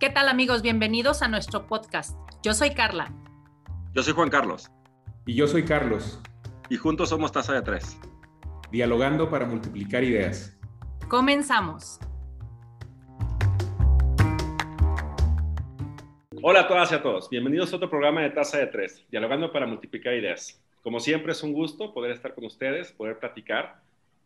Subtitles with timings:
[0.00, 0.62] ¿Qué tal amigos?
[0.62, 2.16] Bienvenidos a nuestro podcast.
[2.42, 3.12] Yo soy Carla.
[3.92, 4.70] Yo soy Juan Carlos.
[5.26, 6.18] Y yo soy Carlos.
[6.70, 7.98] Y juntos somos Taza de Tres.
[8.70, 10.58] Dialogando para multiplicar ideas.
[11.06, 12.00] Comenzamos.
[16.42, 17.28] Hola a todas y a todos.
[17.28, 20.64] Bienvenidos a otro programa de Taza de Tres, Dialogando para multiplicar ideas.
[20.82, 23.82] Como siempre es un gusto poder estar con ustedes, poder platicar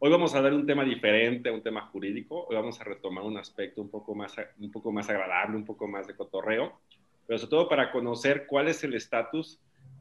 [0.07, 2.45] Hoy vamos a dar un tema diferente, un tema jurídico.
[2.47, 5.89] Hoy vamos a retomar un aspecto un poco más, un poco más agradable, un poco
[5.89, 6.79] más de cotorreo,
[7.27, 9.59] pero sobre todo para conocer cuál es el estatus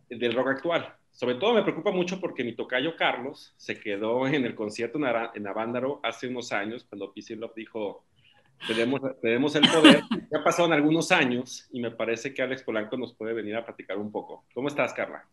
[0.09, 0.93] del rock actual.
[1.09, 4.99] Sobre todo me preocupa mucho porque mi tocayo Carlos se quedó en el concierto
[5.35, 7.37] en Avándaro hace unos años, cuando P.C.
[7.37, 8.03] Love dijo,
[8.67, 10.03] tenemos, tenemos el poder.
[10.31, 13.97] Ya pasaron algunos años y me parece que Alex Polanco nos puede venir a platicar
[13.97, 14.45] un poco.
[14.53, 15.25] ¿Cómo estás, Carla?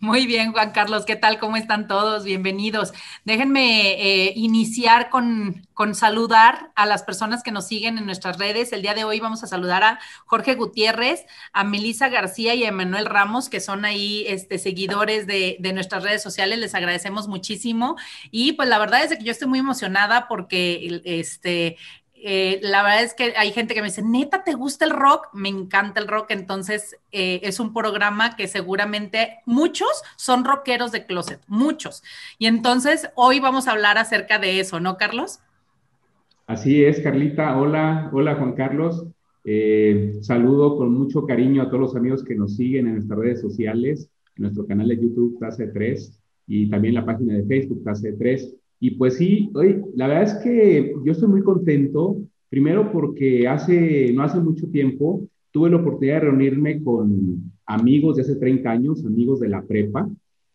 [0.00, 1.04] Muy bien, Juan Carlos.
[1.04, 1.38] ¿Qué tal?
[1.38, 2.24] ¿Cómo están todos?
[2.24, 2.92] Bienvenidos.
[3.24, 8.72] Déjenme eh, iniciar con, con saludar a las personas que nos siguen en nuestras redes.
[8.72, 12.68] El día de hoy vamos a saludar a Jorge Gutiérrez, a Melisa García y a
[12.68, 16.58] Emanuel Ramos, que son ahí este, seguidores de, de nuestras redes sociales.
[16.58, 17.96] Les agradecemos muchísimo.
[18.30, 21.76] Y pues la verdad es que yo estoy muy emocionada porque este,
[22.24, 25.28] eh, la verdad es que hay gente que me dice, neta, ¿te gusta el rock?
[25.32, 31.04] Me encanta el rock, entonces eh, es un programa que seguramente muchos son rockeros de
[31.04, 32.04] closet, muchos.
[32.38, 35.40] Y entonces hoy vamos a hablar acerca de eso, ¿no, Carlos?
[36.46, 37.58] Así es, Carlita.
[37.58, 39.04] Hola, hola Juan Carlos.
[39.44, 43.40] Eh, saludo con mucho cariño a todos los amigos que nos siguen en nuestras redes
[43.40, 48.12] sociales, en nuestro canal de YouTube Tase 3 y también la página de Facebook Tase
[48.12, 48.54] 3.
[48.84, 52.16] Y pues sí, hoy, la verdad es que yo estoy muy contento,
[52.48, 58.22] primero porque hace, no hace mucho tiempo tuve la oportunidad de reunirme con amigos de
[58.22, 60.08] hace 30 años, amigos de la prepa,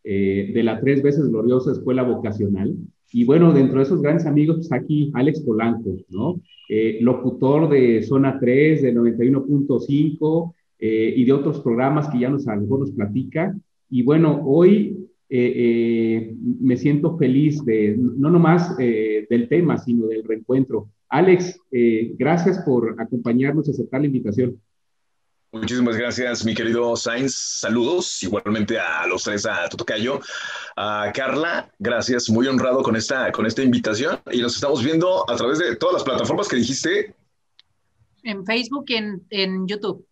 [0.04, 2.76] eh, de la tres veces gloriosa escuela vocacional.
[3.14, 6.42] Y bueno, dentro de esos grandes amigos, pues aquí Alex Polanco, ¿no?
[6.68, 12.46] Eh, locutor de Zona 3, de 91.5 eh, y de otros programas que ya nos,
[12.50, 13.56] algo nos platica.
[13.90, 20.08] Y bueno, hoy eh, eh, me siento feliz de, no nomás eh, del tema, sino
[20.08, 20.90] del reencuentro.
[21.10, 21.60] Alex,
[22.18, 24.62] gracias por acompañarnos y aceptar la invitación.
[25.54, 27.34] Muchísimas gracias, mi querido Sainz.
[27.34, 30.20] Saludos igualmente a los tres, a Totocayo,
[30.76, 31.72] a Carla.
[31.80, 34.20] Gracias, muy honrado con esta, con esta invitación.
[34.32, 37.16] Y nos estamos viendo a través de todas las plataformas que dijiste.
[38.24, 40.06] En Facebook y en, en YouTube.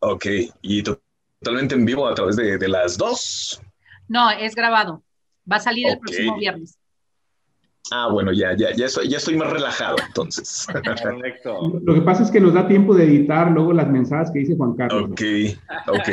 [0.00, 0.26] Ok,
[0.62, 3.62] y totalmente en vivo a través de, de las dos.
[4.08, 5.02] No, es grabado.
[5.50, 6.78] Va a salir el próximo viernes.
[7.90, 10.66] Ah, bueno, ya, ya, ya, estoy, ya estoy más relajado entonces.
[10.70, 11.80] Correcto.
[11.82, 14.56] Lo que pasa es que nos da tiempo de editar luego las mensajes que dice
[14.56, 15.10] Juan Carlos.
[15.10, 15.22] Ok,
[15.86, 16.08] ok.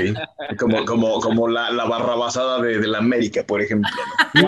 [0.58, 3.90] Como, como, como la, la barrabasada de, de, la América, por ejemplo.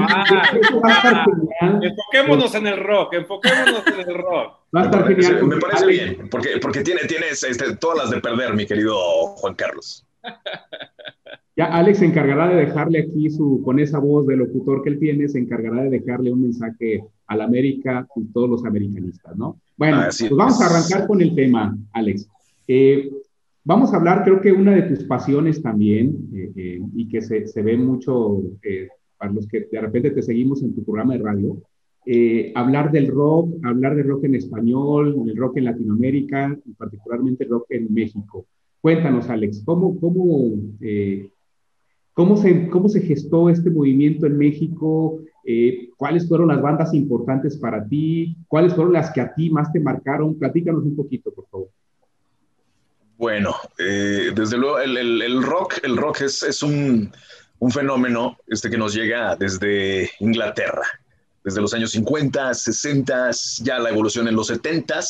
[1.82, 4.54] enfoquémonos en el rock, enfoquémonos en el rock.
[4.74, 8.10] Va a estar me parece, Me parece bien, porque, porque tiene, tienes este, todas las
[8.10, 8.96] de perder, mi querido
[9.36, 10.07] Juan Carlos.
[11.58, 15.00] Ya Alex se encargará de dejarle aquí su, con esa voz de locutor que él
[15.00, 19.60] tiene, se encargará de dejarle un mensaje a la América y todos los americanistas, ¿no?
[19.76, 22.30] Bueno, pues vamos a arrancar con el tema, Alex.
[22.68, 23.10] Eh,
[23.64, 27.48] vamos a hablar, creo que una de tus pasiones también, eh, eh, y que se,
[27.48, 28.40] se, ve mucho
[29.18, 31.58] para los que de repente te seguimos en tu programa de radio,
[32.54, 37.50] hablar del rock, hablar del rock en español, del rock en Latinoamérica y particularmente el
[37.50, 38.46] rock en México.
[38.88, 40.56] Cuéntanos, Alex, ¿cómo, cómo
[42.14, 45.20] ¿Cómo se, cómo se gestó este movimiento en México?
[45.44, 48.38] Eh, ¿Cuáles fueron las bandas importantes para ti?
[48.48, 50.40] ¿Cuáles fueron las que a ti más te marcaron?
[50.40, 51.68] Platícanos un poquito, por favor.
[53.18, 57.12] Bueno, eh, desde luego el, el, el, rock, el rock es, es un,
[57.60, 60.88] un, fenómeno este que nos llega desde Inglaterra,
[61.44, 63.32] desde los años 50, 60,
[63.64, 65.02] ya la evolución en los 70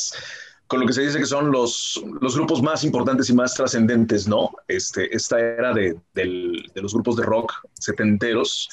[0.68, 4.28] con lo que se dice que son los, los grupos más importantes y más trascendentes,
[4.28, 4.50] ¿no?
[4.68, 8.68] Este, esta era de, de, los grupos de rock setenteros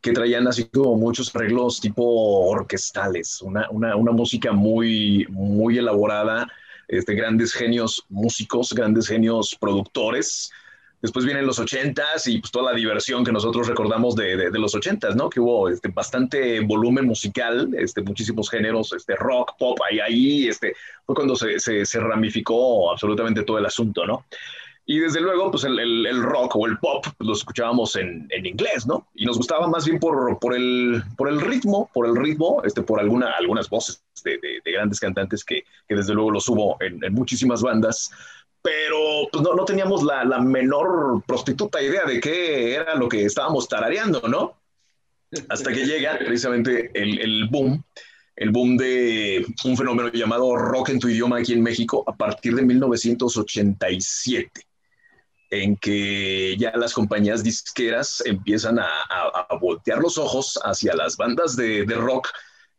[0.00, 6.50] que traían así como muchos arreglos tipo orquestales, una, una, una música muy, muy elaborada,
[6.88, 10.50] este, grandes genios músicos, grandes genios productores,
[11.04, 14.74] Después vienen los ochentas y pues toda la diversión que nosotros recordamos de, de, los
[14.74, 15.28] ochentas, ¿no?
[15.28, 20.72] Que hubo este, bastante volumen musical, este, muchísimos géneros, este, rock, pop, ahí, ahí este,
[21.04, 24.24] fue cuando se, se, ramificó absolutamente todo el asunto, ¿no?
[24.86, 28.26] Y desde luego, pues el, el, el, rock o el pop pues, lo escuchábamos en,
[28.30, 29.06] en, inglés, ¿no?
[29.14, 32.80] Y nos gustaba más bien por, por, el, por el ritmo, por el ritmo, este,
[32.80, 36.78] por alguna, algunas voces de, de, de grandes cantantes que, que, desde luego los hubo
[36.80, 38.10] en, en muchísimas bandas,
[38.64, 43.26] pero pues, no, no teníamos la, la, menor prostituta idea de qué era lo que
[43.26, 44.58] estábamos tarareando, ¿no?
[45.50, 47.84] Hasta que llega precisamente el, el boom
[48.36, 52.54] el boom de un fenómeno llamado rock en tu idioma aquí en México a partir
[52.54, 54.50] de 1987,
[55.50, 58.88] en que ya las compañías disqueras empiezan a,
[59.60, 62.28] voltear los ojos hacia las bandas de, rock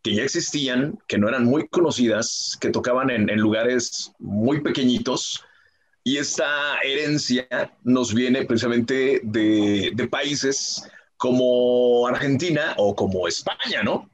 [0.03, 5.43] que ya existían, que no eran muy conocidas, que tocaban en, lugares muy pequeñitos.
[6.05, 7.47] Y esta herencia
[7.83, 10.87] nos viene precisamente de, de países
[11.17, 14.09] como Argentina o como España, ¿no?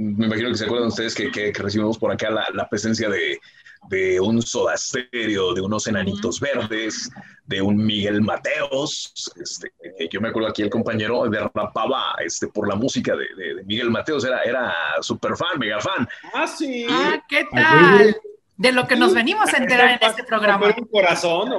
[0.00, 4.76] me imagino que se acuerdan ustedes que, recibimos por acá la, presencia de, un Soda
[4.76, 7.10] Stereo, de unos enanitos verdes,
[7.44, 9.12] de un Miguel Mateos.
[9.36, 9.70] Este,
[10.10, 14.40] yo me acuerdo aquí el compañero derrapaba este, por la música de, Miguel Mateos, era,
[14.42, 16.08] era súper fan, mega fan.
[16.32, 16.86] Ah, sí.
[16.88, 18.16] Ah, ¿qué tal?
[18.60, 20.66] De lo que nos venimos a enterar en este programa.
[20.76, 21.52] un corazón?
[21.52, 21.58] ¿o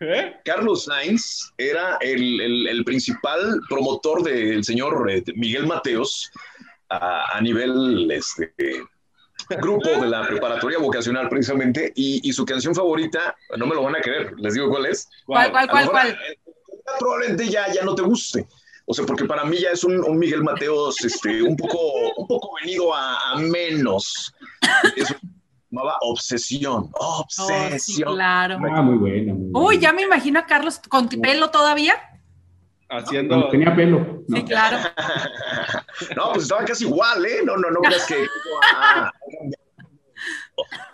[0.00, 0.36] ¿Eh?
[0.44, 6.30] Carlos Sainz era el, principal promotor del señor eh, Miguel Mateos
[6.90, 8.52] a, nivel este,
[9.48, 14.02] grupo de la preparatoria vocacional precisamente y, su canción favorita, no me lo van a
[14.02, 15.08] creer, les digo cuál es.
[15.24, 15.90] ¿Cuál, cuál, cuál?
[15.90, 16.18] cuál?
[16.98, 18.46] Probablemente ya, ya no te guste.
[18.90, 21.78] O sea, porque para mí ya es un, Miguel Mateos este, un, poco,
[22.16, 24.32] un poco venido a, menos.
[24.96, 25.14] Es,
[25.70, 26.90] llamaba Obsesión.
[26.94, 28.08] Obsesión.
[28.08, 28.58] Oh, claro.
[28.72, 29.34] Ah, muy buena.
[29.52, 31.96] Uy, ya me imagino a Carlos con pelo todavía.
[32.88, 33.50] Haciendo.
[33.50, 34.24] tenía pelo.
[34.26, 34.78] Sí, claro.
[36.16, 37.42] no, pues estaba casi igual, ¿eh?
[37.44, 38.26] No, no, no creas que.
[38.74, 39.12] Ah,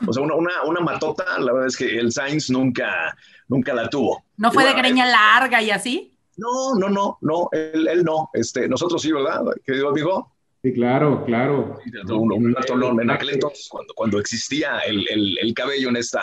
[0.06, 3.16] o sea, una, una, una, matota, la verdad es que el Sainz nunca,
[3.48, 4.22] nunca la tuvo.
[4.36, 6.13] ¿No fue de greña larga y así?
[6.36, 8.30] No, no, no, no, él, él no.
[8.32, 9.42] Este, nosotros sí, ¿verdad?
[9.64, 10.32] Querido amigo.
[10.62, 11.78] Sí, claro, claro.
[12.08, 16.22] Un, un en aquel entonces, cuando, cuando existía el, el, el, cabello en esta,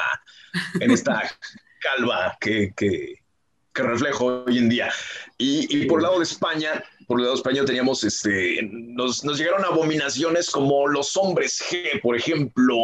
[0.79, 1.21] en esta
[1.79, 3.17] calva que, que,
[3.71, 4.89] que reflejo hoy en día.
[5.37, 9.24] Y, y, por el lado de España, por el lado de España teníamos, este, nos,
[9.24, 12.75] nos llegaron abominaciones como Los Hombres G, por ejemplo,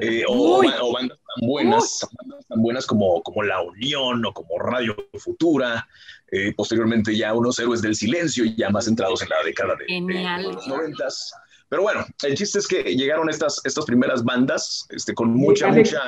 [0.00, 4.58] eh, o, o, bandas tan buenas, bandas tan buenas como, como La Unión o como
[4.58, 5.86] Radio Futura.
[6.30, 10.66] Eh, posteriormente ya unos héroes del silencio, ya más centrados en la década de, los
[10.66, 11.32] noventas.
[11.68, 16.02] Pero bueno, el chiste es que llegaron estas, estas primeras bandas este, con mucha, mucha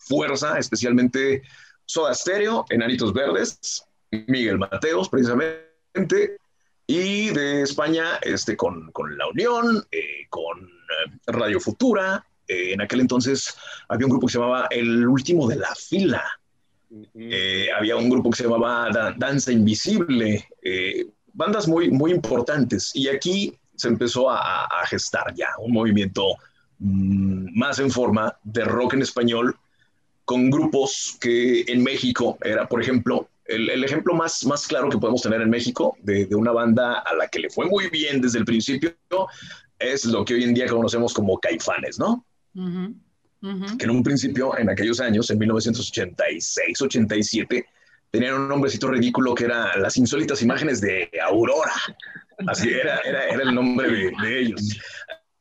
[0.00, 1.42] fuerza, especialmente
[1.84, 6.38] Soda Stereo, Enanitos Verdes, Miguel Mateos, precisamente,
[6.88, 12.26] y de España este, con, con La Unión, eh, con eh, Radio Futura.
[12.48, 13.54] en aquel entonces
[13.88, 16.24] había un grupo que se llamaba El Último de la Fila,
[17.14, 22.90] eh, había un grupo que se llamaba Danza Invisible, eh, bandas muy, muy importantes.
[22.94, 26.36] Y aquí se empezó a, gestar ya un movimiento
[26.78, 29.56] mm, más en forma de rock en español
[30.24, 35.22] con grupos que en México era, por ejemplo, el, ejemplo más, más claro que podemos
[35.22, 38.44] tener en México de, una banda a la que le fue muy bien desde el
[38.44, 38.94] principio
[39.78, 42.24] es lo que hoy en día conocemos como Caifanes, ¿no?
[43.78, 47.66] que en un principio, en aquellos años, en 1986, 87,
[48.10, 51.72] tenían un nombrecito ridículo que era Las insólitas imágenes de Aurora.
[52.48, 54.60] Así era, era, era el nombre de, ellos.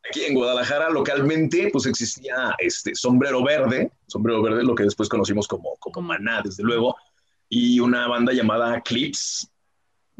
[0.07, 5.47] Aquí en Guadalajara, localmente, pues existía este Sombrero Verde, Sombrero Verde, lo que después conocimos
[5.47, 6.95] como, como Maná, desde luego,
[7.49, 9.49] y una banda llamada Clips,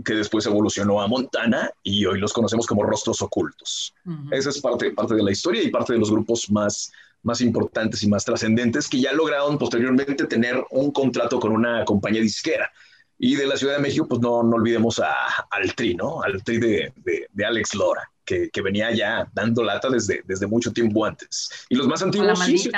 [0.04, 3.94] que después evolucionó a Montana y hoy los conocemos como Rostros Ocultos.
[4.32, 6.92] Esa es parte, parte de la historia y parte de los grupos más,
[7.24, 12.22] más importantes y más trascendentes que ya lograron posteriormente tener un contrato con una compañía
[12.22, 12.72] disquera.
[13.20, 15.12] Y de la Ciudad de México, pues no, no olvidemos a,
[15.50, 16.22] al Tri, ¿no?
[16.22, 16.94] Al Tri de,
[17.34, 21.50] de, Alex Lora, que, que, venía ya dando lata desde, desde mucho tiempo antes.
[21.70, 22.70] Y los más antiguos, sí,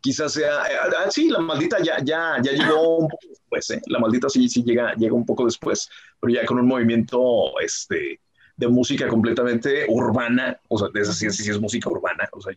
[0.00, 3.82] quizás sea, eh, ah, sí, la maldita ya, ya, ya llegó un poco después, ¿eh?
[3.86, 5.88] La maldita sí, sí llega, llega un poco después,
[6.20, 8.20] pero ya con un movimiento, este,
[8.56, 12.54] de música completamente urbana, o sea, esa sí, sí, es música urbana, o sea,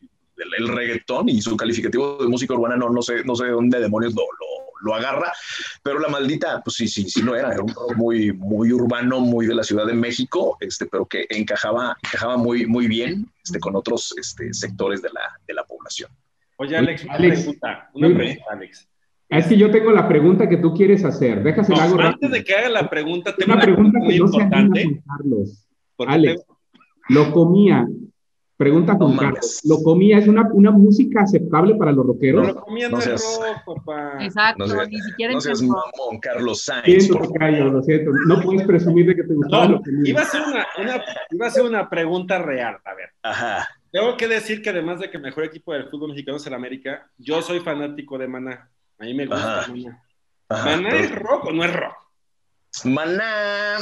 [0.57, 3.79] el, reggaetón y su calificativo de música urbana no, no, sé, no sé de dónde
[3.79, 4.23] demonios lo,
[4.81, 5.33] lo, agarra,
[5.81, 9.19] pero la maldita, pues sí, sí, sí, no era, era un rock muy, muy urbano,
[9.19, 13.59] muy de la Ciudad de México, este, pero que encajaba, encajaba muy, muy bien este,
[13.59, 16.11] con otros este, sectores de la, de la población.
[16.57, 18.89] Oye, Alex, una pregunta, una pregunta, Alex.
[19.29, 21.43] Es que yo tengo la pregunta que tú quieres hacer.
[21.43, 25.01] Déjasela no, Antes de que haga la pregunta, tengo una, pregunta, muy importante.
[25.05, 25.67] Carlos.
[25.97, 26.45] Alex,
[27.09, 27.87] lo comía
[28.57, 29.61] Pregunta con Carlos.
[29.65, 32.47] ¿Lo comía es una, una, música aceptable para los rockeros?
[32.47, 34.17] No, lo comía no, es rock, papá.
[34.19, 37.05] Exacto, ni siquiera No seas mamón, Carlos Sainz.
[37.05, 38.11] Siento, lo siento.
[38.25, 40.09] No puedes presumir de que te gustaba lo comía.
[40.09, 43.09] Iba a, ser una, una, iba a ser una pregunta real, a ver.
[43.21, 43.67] Ajá.
[43.97, 46.53] Tengo que decir que además de que el mejor equipo del fútbol mexicano es el
[46.53, 48.69] América, yo soy fanático de Maná.
[48.99, 50.03] A mí me gusta Maná.
[50.49, 51.95] ¿Maná es rock o no es rock?
[52.83, 53.77] Maná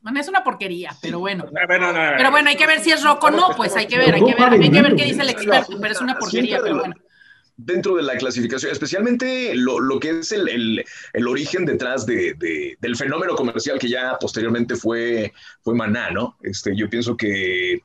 [0.00, 1.44] Bueno, es una porquería, pero bueno.
[1.52, 4.24] Pero bueno, hay que ver si es rock o no, pues hay que ver, hay
[4.24, 6.94] que ver, hay que ver qué dice el experto, pero es una porquería, pero bueno
[7.56, 12.34] dentro de la clasificación, especialmente lo, lo que es el, el, el origen detrás de,
[12.34, 15.32] de, del fenómeno comercial que ya posteriormente fue,
[15.62, 16.36] fue Maná, ¿no?
[16.42, 17.80] Este, yo pienso que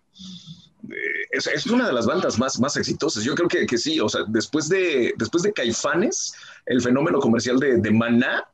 [1.31, 3.23] es, es, una de las bandas más, más exitosas.
[3.23, 6.33] Yo creo que, que, sí, o sea, después de, después de Caifanes,
[6.65, 8.45] el fenómeno comercial de, de Maná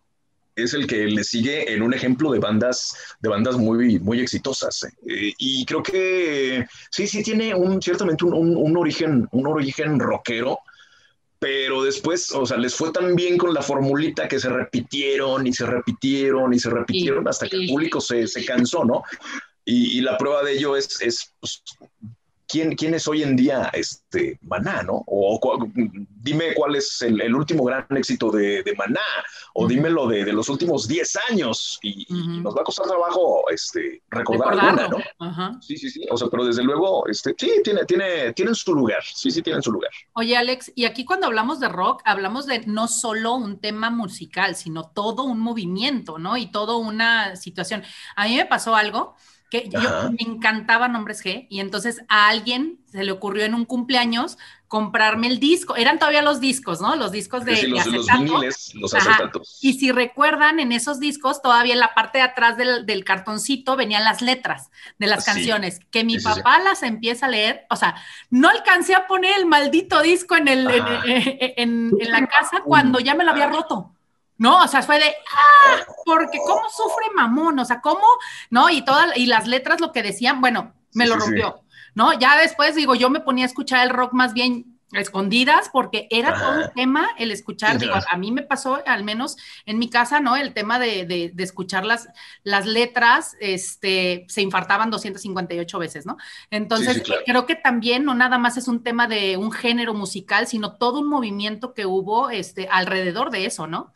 [0.55, 4.85] es el que le sigue en un ejemplo de bandas, de bandas muy, muy exitosas.
[5.07, 9.99] Eh, y creo que sí, sí tiene un, ciertamente un, un, un origen, un origen
[9.99, 10.59] rockero,
[11.39, 15.53] pero después, o sea, les fue tan bien con la formulita que se repitieron y
[15.53, 19.03] se repitieron y se repitieron hasta que el público se, se cansó, ¿no?
[19.65, 21.63] Y, y, la prueba de ello es, es pues,
[22.47, 25.03] ¿quién, ¿quién, es hoy en día este, Maná, no?
[25.07, 25.67] O, o
[26.21, 28.99] dime cuál es el, el, último gran éxito de, de Maná,
[29.53, 29.69] o uh -huh.
[29.69, 32.37] dímelo de, de, los últimos 10 años, y, uh -huh.
[32.37, 34.97] y, nos va a costar trabajo este, recordar alguna, ¿no?
[34.97, 35.61] Uh -huh.
[35.61, 39.03] Sí, sí, sí, o sea, pero desde luego, este, sí, tiene, tiene, tienen su lugar,
[39.03, 39.91] sí, sí, tienen su lugar.
[40.13, 44.55] Oye, Alex, y aquí cuando hablamos de rock, hablamos de no solo un tema musical,
[44.55, 46.37] sino todo un movimiento, ¿no?
[46.37, 47.83] Y toda una situación.
[48.15, 49.15] A mí me pasó algo
[49.63, 53.65] que yo me encantaba Nombres G y entonces a alguien se le ocurrió en un
[53.65, 56.95] cumpleaños comprarme el disco, eran todavía los discos, ¿no?
[56.95, 59.59] Los discos de, sí, los, de los viniles, los acetatos.
[59.61, 63.75] Y si recuerdan, en esos discos, todavía en la parte de atrás del, del cartoncito
[63.75, 65.31] venían las letras de las sí.
[65.31, 67.95] canciones, que mi sí, papá las empieza a leer, o sea,
[68.29, 72.99] no alcancé a poner el maldito disco en, el, en, en, en, la casa cuando
[72.99, 73.94] ya me lo había roto.
[74.37, 74.63] ¿No?
[74.63, 78.05] O sea, fue de, ah, porque cómo sufre mamón, o sea, cómo,
[78.49, 78.69] ¿no?
[78.69, 81.77] Y todas, y las letras lo que decían, bueno, me sí, lo rompió, sí.
[81.95, 82.13] ¿no?
[82.13, 86.39] Ya después, digo, yo me ponía a escuchar el rock más bien escondidas porque era
[86.39, 90.19] todo un tema el escuchar, digo, a mí me pasó al menos en mi casa,
[90.19, 90.35] ¿no?
[90.35, 92.07] El tema de, de, de, escuchar las,
[92.43, 96.17] las letras, este, se infartaban 258 veces, ¿no?
[96.49, 97.21] Entonces, claro.
[97.25, 100.99] creo que también no nada más es un tema de un género musical, sino todo
[100.99, 103.91] un movimiento que hubo este, alrededor de eso, ¿no?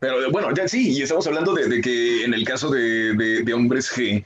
[0.00, 3.42] Pero bueno, ya sí, y estamos hablando de, de que en el caso de, de,
[3.42, 4.24] de, Hombres G,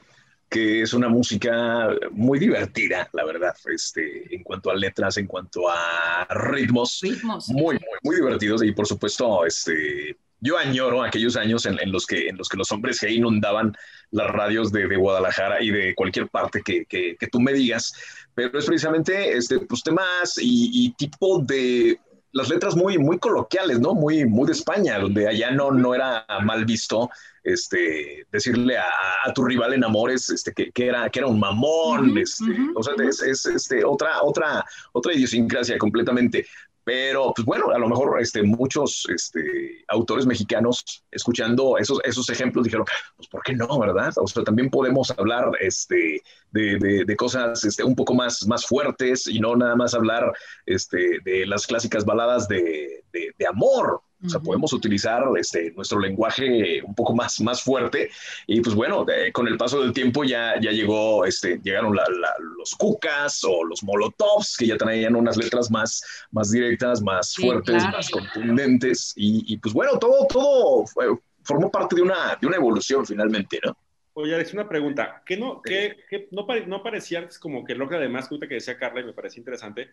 [0.49, 5.69] que es una música muy divertida, la verdad, este, en cuanto a letras, en cuanto
[5.69, 7.49] a ritmos, ritmos.
[7.49, 12.05] muy, muy, muy divertidos y por supuesto, este, yo añoro aquellos años en, en, los
[12.05, 13.75] que, en los que los hombres G inundaban
[14.11, 17.93] las radios de, de Guadalajara y de cualquier parte que, que, que, tú me digas,
[18.33, 21.99] pero es precisamente este, pues, temas y, y tipo de
[22.31, 23.93] las letras muy, muy coloquiales, ¿no?
[23.93, 27.09] Muy, muy de España, donde allá no, no era mal visto
[27.43, 28.85] este, decirle a,
[29.25, 32.21] a tu rival en amores este, que, que, era, que era un mamón, uh -huh,
[32.21, 33.09] este, uh -huh, o sea, uh -huh.
[33.09, 36.45] es, es este, otra, otra, otra idiosincrasia completamente.
[36.89, 42.63] Pero, pues bueno, a lo mejor este, muchos este, autores mexicanos, escuchando esos, esos ejemplos,
[42.63, 44.11] dijeron, pues, ¿por qué no, verdad?
[44.15, 46.19] O sea, también podemos hablar este,
[46.49, 50.33] de, de, cosas este, un poco más, más fuertes y no nada más hablar
[50.65, 56.81] este, de las clásicas baladas de, de amor, o sea, podemos utilizar este, nuestro lenguaje
[56.83, 58.09] un poco más, más fuerte.
[58.47, 62.03] Y pues bueno, de, con el paso del tiempo ya, ya llegó, este, llegaron la,
[62.19, 67.31] la, los cucas o los molotovs, que ya traían unas letras más, más directas, más
[67.31, 67.97] sí, fuertes, claro.
[67.97, 69.13] más contundentes.
[69.15, 71.07] Y, y, pues bueno, todo, todo fue,
[71.43, 73.77] formó parte de una, de una evolución finalmente, ¿no?
[74.13, 75.23] Oye, Alex, una pregunta.
[75.25, 78.77] ¿Qué no, qué, qué, no, pare, no parecía como que el rock además, que decía
[78.77, 79.91] Carla y me parecía interesante,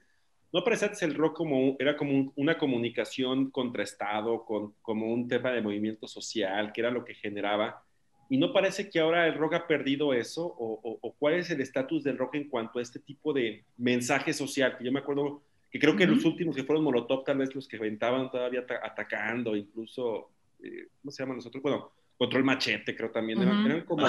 [0.57, 5.29] no parecía el rock como era como un, una comunicación contra Estado, con, como un
[5.29, 7.83] tema de movimiento social, que era lo que generaba.
[8.31, 11.51] Y no parece que ahora el rock ha perdido eso, o, o, o cuál es
[11.51, 14.79] el estatus del rock en cuanto a este tipo de mensaje social.
[14.79, 16.15] Que yo me acuerdo que creo que uh -huh.
[16.15, 20.31] los últimos que fueron Molotov, tal vez los que aventaban todavía atacando, incluso,
[20.63, 21.63] eh, ¿cómo se llaman nosotros?
[21.63, 23.41] Bueno, Control Machete, creo también.
[23.41, 23.67] Uh -huh.
[23.67, 24.07] Eran como,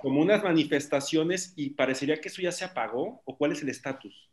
[0.00, 4.30] como unas manifestaciones y parecería que eso ya se apagó, o cuál es el estatus.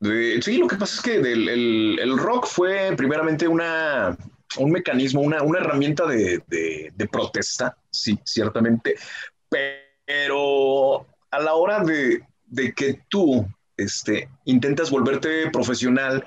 [0.00, 4.16] Sí, lo que pasa es que el, rock fue primeramente una,
[4.58, 8.96] un mecanismo, una, una herramienta de, protesta, sí, ciertamente,
[9.48, 16.24] pero a la hora de, de que tú este, intentas volverte profesional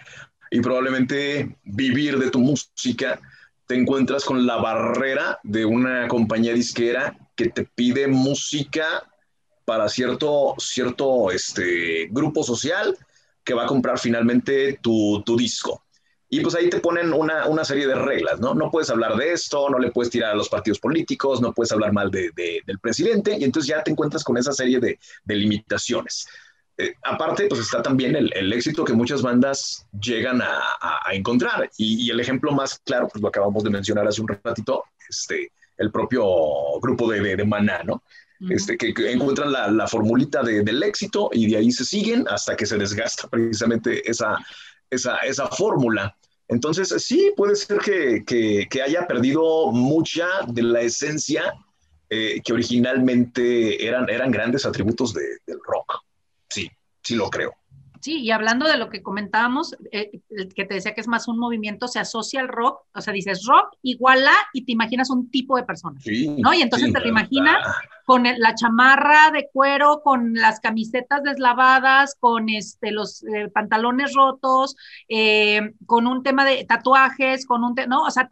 [0.52, 3.20] y probablemente vivir de tu música,
[3.68, 9.08] te encuentras con la barrera de una compañía disquera que te pide música
[9.64, 12.98] para cierto, cierto este, grupo social
[13.50, 15.84] que va a comprar finalmente tu, tu disco.
[16.30, 18.54] Y pues ahí te ponen una, una, serie de reglas, ¿no?
[18.54, 21.72] No puedes hablar de esto, no le puedes tirar a los partidos políticos, no puedes
[21.72, 25.00] hablar mal de, de, del presidente, y entonces ya te encuentras con esa serie de,
[25.24, 26.28] de limitaciones.
[26.78, 31.14] Eh, aparte, pues está también el, el, éxito que muchas bandas llegan a, a, a
[31.16, 31.72] encontrar.
[31.76, 35.52] Y, y, el ejemplo más claro, pues lo acabamos de mencionar hace un ratito, este,
[35.78, 36.24] el propio
[36.80, 38.04] grupo de, de, Maná, ¿no?
[38.50, 42.78] Este, que, encuentran la, formulita del éxito y de ahí se siguen hasta que se
[42.78, 44.38] desgasta precisamente esa,
[44.90, 46.16] esa, esa fórmula.
[46.48, 51.54] Entonces, sí, puede ser que, haya perdido mucha de la esencia
[52.10, 56.04] eh, que originalmente eran, eran grandes atributos del rock.
[56.50, 56.70] Sí,
[57.04, 57.54] sí lo creo.
[58.02, 60.22] Sí, y hablando de lo que comentábamos, eh,
[60.56, 63.46] que te decía que es más un movimiento, se asocia al rock, o sea, dices
[63.46, 66.00] rock igual a, y te imaginas un tipo de persona,
[66.38, 66.54] ¿no?
[66.54, 67.58] Y entonces te lo imaginas
[68.06, 74.78] con la chamarra de cuero, con las camisetas deslavadas, con este, los eh, pantalones rotos,
[75.10, 78.04] eh, con un tema de tatuajes, con un, ¿no?
[78.04, 78.30] O sea,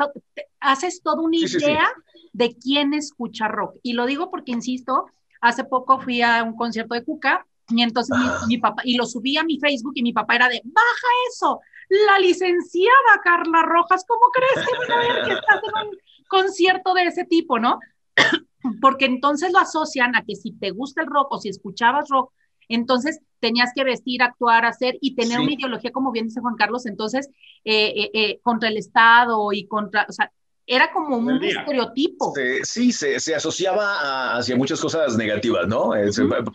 [0.62, 1.88] haces toda una idea
[2.32, 3.76] de quién escucha rock.
[3.84, 5.08] Y lo digo porque, insisto,
[5.42, 8.16] hace poco fui a un concierto de Cuca y entonces
[8.48, 11.60] mi, papá, y lo subí a mi Facebook y mi papá era de, baja eso,
[11.90, 15.98] la licenciada Carla Rojas, ¿cómo crees que voy a ver que estás en un
[16.28, 17.80] concierto de ese tipo, no?
[18.82, 22.32] Porque entonces lo asocian a que si te gusta el rock o si escuchabas rock,
[22.70, 26.86] entonces tenías que vestir, actuar, hacer y tener una ideología, como bien dice Juan Carlos,
[26.86, 27.30] entonces
[27.64, 30.32] eh, eh, eh, contra el Estado y contra, o sea,
[30.70, 32.34] era como un estereotipo.
[32.64, 35.92] sí, se, se asociaba hacia muchas cosas negativas, ¿no?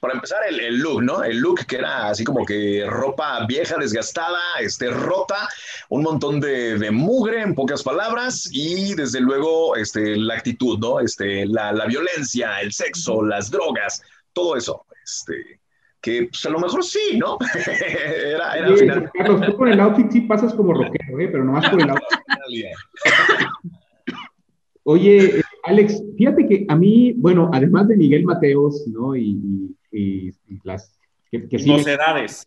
[0.01, 1.25] Para empezar, el, look, ¿no?
[1.25, 5.49] El look que era así como que ropa vieja, desgastada, este, rota,
[5.89, 11.01] un montón de, de mugre, en pocas palabras, y desde luego este, la actitud, ¿no?
[11.01, 14.03] Este, la, la violencia, el sexo, las drogas,
[14.35, 14.85] todo eso.
[15.03, 15.59] Este,
[16.03, 17.39] que pues, a lo mejor sí, ¿no?
[18.27, 19.11] era, era final.
[19.15, 21.29] Carlos, tú con el outfit sí pasas como rockero, ¿eh?
[21.29, 22.19] pero nomás por el outfit.
[24.85, 29.17] Oye, eh, Alex, fíjate que a mí, bueno, además de Miguel Mateos, ¿no?
[29.17, 29.65] Y,
[30.65, 30.99] las...
[31.31, 32.45] Que, que y mocedades,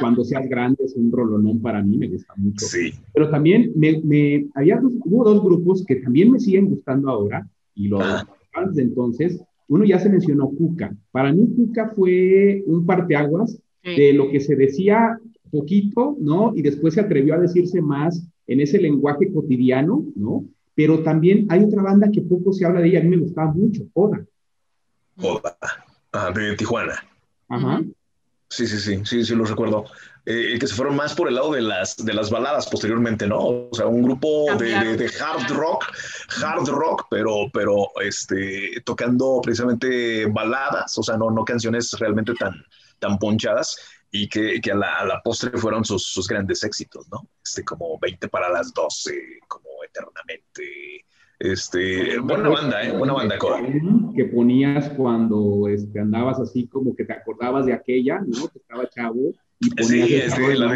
[0.00, 2.66] Cuando seas grande es un rolonón para mí, me gusta mucho.
[2.66, 2.92] Sí.
[3.14, 7.88] Pero también me, me había hubo dos grupos que también me siguen gustando ahora, y
[7.88, 8.26] lo ah.
[8.72, 9.40] de entonces.
[9.68, 10.94] Uno ya se mencionó Cuca.
[11.12, 15.18] Para mí Cuca fue un parteaguas de lo que se decía
[15.50, 16.52] poquito, ¿no?
[16.54, 20.44] Y después se atrevió a decirse más en ese lenguaje cotidiano, ¿no?
[20.74, 23.52] Pero también hay otra banda que poco se habla de ella, a mí me gustaba
[23.52, 24.24] mucho, Oda.
[25.18, 25.56] Oda,
[26.12, 27.04] ah, de Tijuana.
[27.48, 27.82] Ajá.
[28.48, 29.84] Sí, sí, sí, sí, sí, lo recuerdo.
[30.24, 33.40] Eh, que se fueron más por el lado de las, de las baladas posteriormente, ¿no?
[33.40, 35.86] O sea, un grupo de, de, hard rock,
[36.40, 42.54] hard rock, pero, pero este, tocando precisamente baladas, o sea, no, no canciones realmente tan,
[43.00, 43.76] tan ponchadas
[44.14, 47.26] y que, que a, la, a, la, postre fueron sus, sus, grandes éxitos, ¿no?
[47.42, 51.06] Este, como 20 para las 12, como eternamente.
[51.38, 52.96] Este, buena banda, ¿eh?
[52.96, 53.38] Buena banda,
[54.14, 58.48] Que ponías cuando este, andabas así como que te acordabas de aquella, ¿no?
[58.48, 60.68] Que estaba chavo y ponías sí, este, la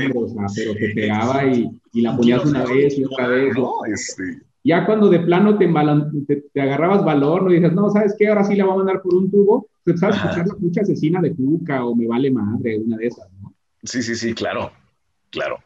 [0.55, 3.55] pero te pegaba y, y la ponías una vez y otra vez.
[3.55, 4.41] No, este...
[4.67, 5.73] Ya cuando de plano te,
[6.27, 8.27] te, te, agarrabas valor, no dices, no, ¿sabes qué?
[8.27, 9.69] Ahora sí la voy a mandar por un tubo.
[9.85, 13.31] Pues, ¿Sabes escuchar la mucha asesina de Cuca o Me Vale Madre, una de esas,
[13.41, 13.55] ¿no?
[13.85, 14.73] Sí, sí, sí, claro,
[15.31, 15.59] claro.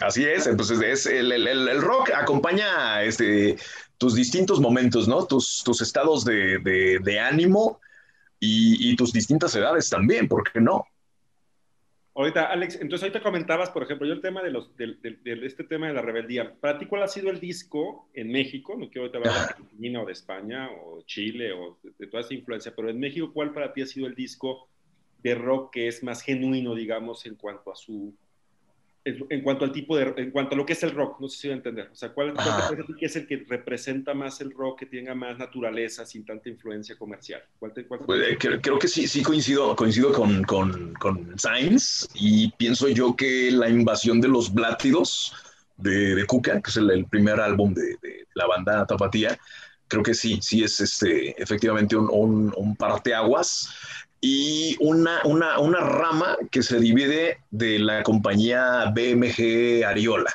[0.00, 3.56] Así es, entonces es el, el, el, rock acompaña este,
[3.98, 5.26] tus distintos momentos, ¿no?
[5.26, 7.80] Tus, tus estados de, de, de ánimo
[8.40, 10.86] y, y, tus distintas edades también, ¿por qué no?
[12.16, 15.64] Ahorita, Alex, entonces ahorita comentabas, por ejemplo, yo el tema de, los, de, de, este
[15.64, 16.54] tema de la rebeldía.
[16.54, 18.74] Para ti, ¿cuál ha sido el disco en México?
[18.74, 22.32] No quiero ahorita hablar de Argentina o de España o Chile o de, toda esa
[22.32, 24.66] influencia, pero en México, ¿cuál para ti ha sido el disco
[25.22, 28.14] de rock que es más genuino, digamos, en cuanto a su
[29.06, 31.38] en cuanto al tipo de, en cuanto a lo que es el rock, no sé
[31.38, 31.88] si voy a entender.
[31.92, 32.34] O sea, ¿cuál,
[33.00, 37.42] es el que representa más el rock, que tenga más naturaleza sin tanta influencia comercial?
[37.58, 42.88] ¿Cuál pues, eh, creo, que sí, sí coincido, coincido con, con, con Sainz y pienso
[42.88, 45.32] yo que la invasión de los Blátidos
[45.76, 49.38] de, de Cuca, que es el, primer álbum de, de, la banda Tapatía,
[49.86, 53.70] creo que sí, sí es este, efectivamente un, un, un parteaguas
[54.28, 60.32] y una, una, una, rama que se divide de la compañía BMG Ariola,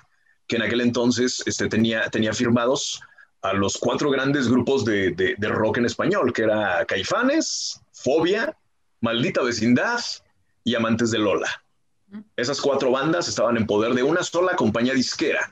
[0.48, 3.02] que en aquel entonces este, tenía, tenía firmados
[3.42, 8.56] a los cuatro grandes grupos de, de, rock en español, que era Caifanes, Fobia,
[9.02, 10.00] Maldita Vecindad
[10.64, 11.50] y Amantes de Lola.
[12.38, 15.52] Esas cuatro bandas estaban en poder de una sola compañía disquera.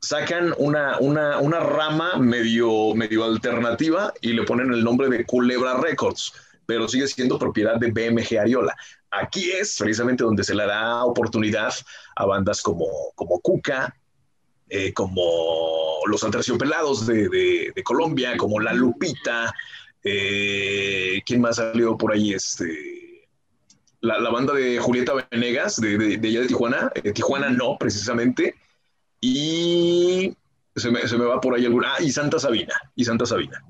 [0.00, 5.74] Sacan una, una, una rama medio, medio alternativa y le ponen el nombre de Culebra
[5.74, 6.32] Records
[6.66, 8.74] pero sigue siendo propiedad de BMG Ariola.
[9.10, 11.72] Aquí es precisamente donde se le da oportunidad
[12.16, 13.94] a bandas como, como Cuca,
[14.68, 15.22] eh, como
[16.06, 19.54] los Aterciopelados de, de, Colombia, como La Lupita,
[20.02, 22.32] eh, ¿quién más salió por ahí?
[22.32, 23.28] Este,
[24.00, 28.54] la, banda de Julieta Venegas, de, de, allá de Tijuana, eh, Tijuana no, precisamente,
[29.20, 30.34] y
[30.74, 33.62] se me, se me va por ahí alguna, ah, y Santa Sabina, y Santa Sabina.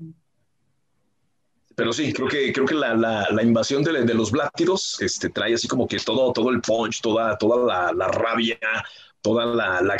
[1.75, 5.29] Pero sí, creo que, creo que la, la, la invasión de, de, los blátidos este,
[5.29, 8.59] trae así como que todo, todo el punch, toda, toda la, la rabia,
[9.21, 9.97] toda la, la,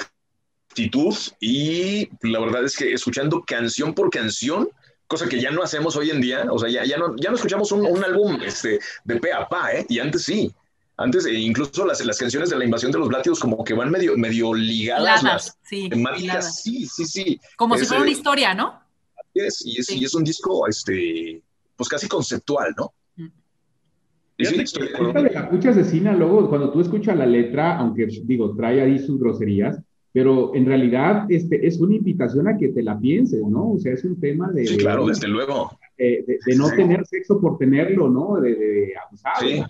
[0.73, 1.15] actitud.
[1.39, 4.69] Y la verdad es que escuchando canción por canción,
[5.07, 7.35] cosa que ya no hacemos hoy en día, o sea, ya, ya, no, ya no
[7.35, 9.85] escuchamos un, un álbum este, de pe a pa, ¿eh?
[9.89, 10.51] Y antes sí.
[10.95, 13.89] Antes, e incluso las, las canciones de la invasión de los blátidos como que van
[13.89, 15.23] medio, medio ligadas.
[15.23, 17.41] Las sí, temáticas, sí, sí, sí.
[17.55, 18.79] Como es, si fuera una historia, ¿no?
[19.33, 19.97] Es, y, es, sí.
[19.97, 21.41] y es un disco, este,
[21.83, 22.93] pues casi conceptual, ¿no?
[24.37, 28.55] Y sí, estoy de la pucha asesina, luego, cuando tú escuchas la letra, aunque digo,
[28.55, 29.79] trae ahí sus groserías,
[30.11, 33.71] pero en realidad este, es una invitación a que te la pienses, ¿no?
[33.71, 34.65] O sea, es un tema de...
[34.65, 35.77] Sí, claro, desde luego.
[35.97, 36.75] De, de, de no sí.
[36.77, 38.39] tener sexo por tenerlo, ¿no?
[38.41, 39.33] De, de abusar.
[39.39, 39.61] Sí.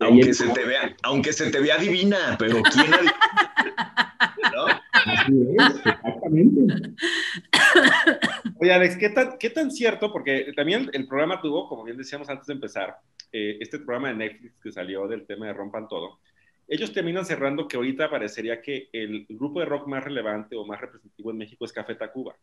[0.00, 2.96] Aunque se, te vea, aunque se te vea divina, pero ¿quién ¿No?
[5.04, 6.94] Así es, exactamente.
[8.60, 10.12] Oye, Alex, ¿qué tan, ¿qué tan cierto?
[10.12, 12.96] Porque también el programa tuvo, como bien decíamos antes de empezar,
[13.32, 16.18] eh, este programa de Netflix que salió del tema de Rompan Todo.
[16.66, 20.80] Ellos terminan cerrando que ahorita parecería que el grupo de rock más relevante o más
[20.80, 22.34] representativo en México es Café Tacuba.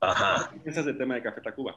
[0.00, 0.50] Ajá.
[0.52, 1.76] ¿Qué piensas del tema de Café Tacuba?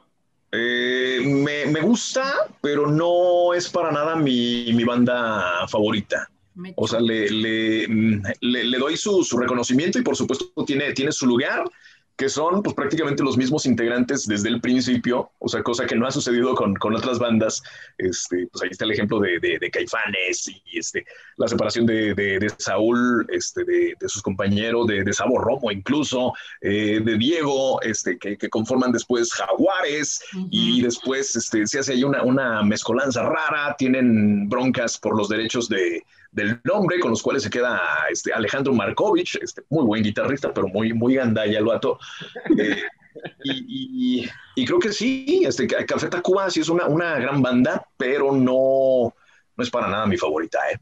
[0.52, 6.30] Eh, me, me, gusta, pero no es para nada mi, mi banda favorita.
[6.76, 7.86] O sea, le, le,
[8.40, 11.64] le, le doy su, su, reconocimiento y por supuesto tiene, tiene su lugar,
[12.16, 16.06] que son pues prácticamente los mismos integrantes desde el principio, o sea, cosa que no
[16.06, 17.62] ha sucedido con, con otras bandas.
[17.98, 21.04] Este, pues ahí está el ejemplo de, de, de Caifanes y este,
[21.36, 27.18] la separación de, de Saúl, este, de, sus compañeros, de, Sabo Romo incluso, eh, de
[27.18, 30.48] Diego, este, que, que, conforman después Jaguares uh -huh.
[30.50, 35.68] y después este, se hace ahí una, una mezcolanza rara, tienen broncas por los derechos
[35.68, 40.52] de del nombre, con los cuales se queda este, Alejandro Markovich, este, muy buen guitarrista,
[40.52, 41.98] pero muy, muy gandalla el vato.
[42.58, 42.82] Eh,
[43.44, 47.86] y, y, y, creo que sí, este, Café Tacuba sí es una, una gran banda,
[47.96, 49.14] pero no,
[49.56, 50.78] no es para nada mi favorita, ¿eh?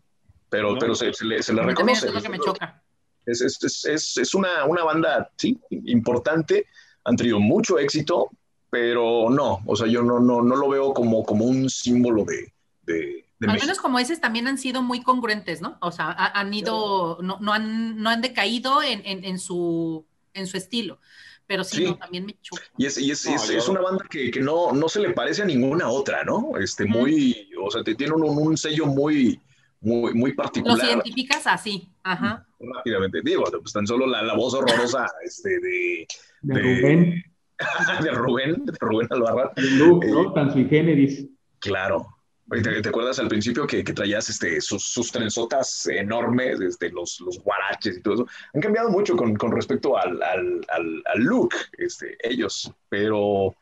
[0.48, 0.78] Pero, no.
[0.78, 2.06] pero se, se, le, se le reconoce.
[2.06, 2.82] Es lo que me choca.
[3.26, 6.66] Es, es, es, es, es una, una banda, sí, importante,
[7.04, 8.30] han tenido mucho éxito,
[8.70, 12.52] pero no, o sea, yo no, no, no lo veo como, como un símbolo de,
[12.82, 15.78] de al menos como esos también han sido muy congruentes, ¿no?
[15.80, 20.46] O sea, han ido, no, no, han, no han decaído en, en, en, su, en
[20.46, 21.00] su estilo.
[21.46, 21.84] Pero sí, sí.
[21.84, 22.62] No, también me choca.
[22.76, 23.58] Y es, y es, no, es, yo...
[23.58, 26.52] es una banda que, que, no, no se le parece a ninguna otra, ¿no?
[26.58, 27.64] Este, muy, mm.
[27.64, 29.40] o sea, te tiene un, un, sello muy,
[29.80, 30.78] muy, muy particular.
[30.78, 32.46] Los identificas así, ajá.
[32.60, 36.06] Rápidamente, digo, pues tan solo la, la voz horrorosa este, de,
[36.42, 37.24] de, de Rubén.
[38.02, 39.50] de Rubén, de Rubén Albarrán.
[39.56, 40.22] El look, ¿no?
[40.22, 41.26] Eh, tan sui generis.
[41.58, 42.06] Claro,
[42.50, 47.20] ¿Te, ¿Te, acuerdas al principio que, que traías este, sus, sus, trenzotas enormes, este, los,
[47.20, 48.26] los guaraches y todo eso?
[48.54, 53.54] Han cambiado mucho con, con respecto al, al, al, al, look, este, ellos, pero,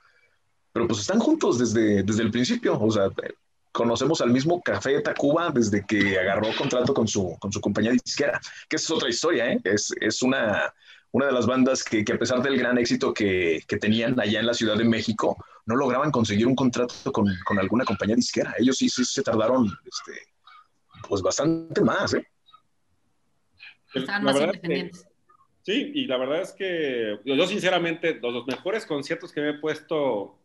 [0.72, 2.81] pero pues están juntos desde, desde el principio.
[2.81, 3.11] O sea,
[3.72, 8.40] conocemos al mismo Café Tacuba desde que agarró contrato con su, con su compañía disquera,
[8.68, 9.61] que es otra historia, ¿eh?
[9.64, 10.72] Es, es una,
[11.12, 14.40] una de las bandas que, que, a pesar del gran éxito que, que, tenían allá
[14.40, 15.37] en la Ciudad de México,
[15.68, 18.54] no lograban conseguir un contrato con, con alguna compañía disquera.
[18.59, 20.18] Ellos sí, sí se tardaron este,
[21.07, 22.14] pues bastante más.
[22.14, 22.26] ¿eh?
[23.92, 25.04] Estaban más independientes.
[25.04, 29.42] Que, sí, y la verdad es que yo, yo sinceramente, los, los, mejores conciertos que
[29.42, 30.38] me he puesto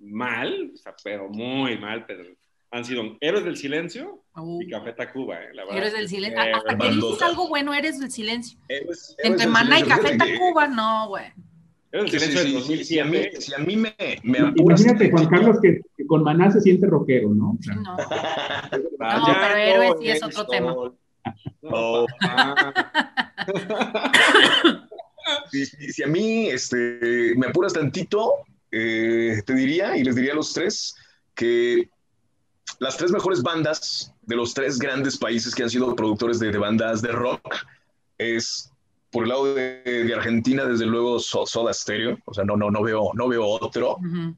[0.00, 2.24] mal, o sea, pero muy mal, pero
[2.72, 4.62] han sido Héroes del Silencio uh.
[4.62, 5.44] y Café Tacuba.
[5.44, 5.78] Eh, la verdad.
[5.78, 6.56] Héroes del Silencio.
[6.56, 8.58] Hasta que dices algo bueno, Héroes del Silencio.
[8.68, 11.32] Héroes, Entre Maná y Café Tacuba, no, güey.
[11.92, 12.84] Héroes del Silencio sí, del 2007.
[12.84, 16.50] Si a mí, si a mí me, me Imagínate, Juan Carlos, que, que, con Maná
[16.50, 17.58] se siente rockero, ¿no?
[17.66, 17.96] No.
[17.96, 20.74] no, pero Héroes sí es otro tema.
[21.62, 22.06] Oh.
[25.50, 28.32] si, si, a mí este, me apuras tantito,
[28.70, 30.94] eh, te diría, y les diría a los tres,
[31.34, 31.88] que
[32.78, 36.58] las tres mejores bandas de los tres grandes países que han sido productores de, de
[36.58, 37.54] bandas de rock
[38.18, 38.72] es
[39.10, 42.18] por el lado de, de Argentina desde luego Soda Stereo.
[42.24, 43.96] O sea no no no veo no veo otro.
[43.96, 44.36] Uh -huh.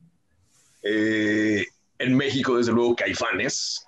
[0.83, 1.67] eh,
[1.99, 3.85] en México desde luego Caifanes.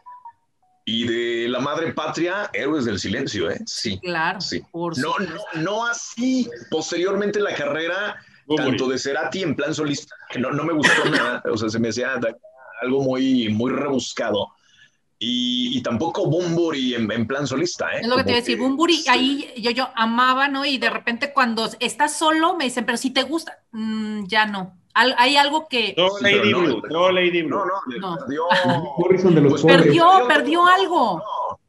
[0.85, 4.01] Y de la madre patria Héroes del Silencio eh sí.
[4.01, 4.63] Claro sí.
[4.73, 6.49] no, no, no así.
[6.71, 8.17] Posteriormente la carrera
[8.47, 11.43] oh, tanto de Cerati en plan solista que no, no me gustó nada.
[11.53, 12.19] O sea se me hacía
[12.83, 14.49] algo muy, muy rebuscado.
[15.23, 18.01] Y, y, tampoco Bumburi en, en, plan solista, ¿eh?
[18.01, 19.09] Es lo que te iba a decir, Bumburi, sí.
[19.11, 20.65] ahí yo, yo amaba, ¿no?
[20.65, 24.81] Y de repente cuando estás solo me dicen, pero si te gusta, mmm, ya no.
[24.95, 25.95] Al, hay algo que...
[25.95, 27.51] No, Lady no, Blue, no, Lady Blue.
[27.51, 28.19] No, no, no.
[28.19, 28.45] Perdió,
[29.51, 31.19] pues, perdió, perdió algo.
[31.19, 31.61] No,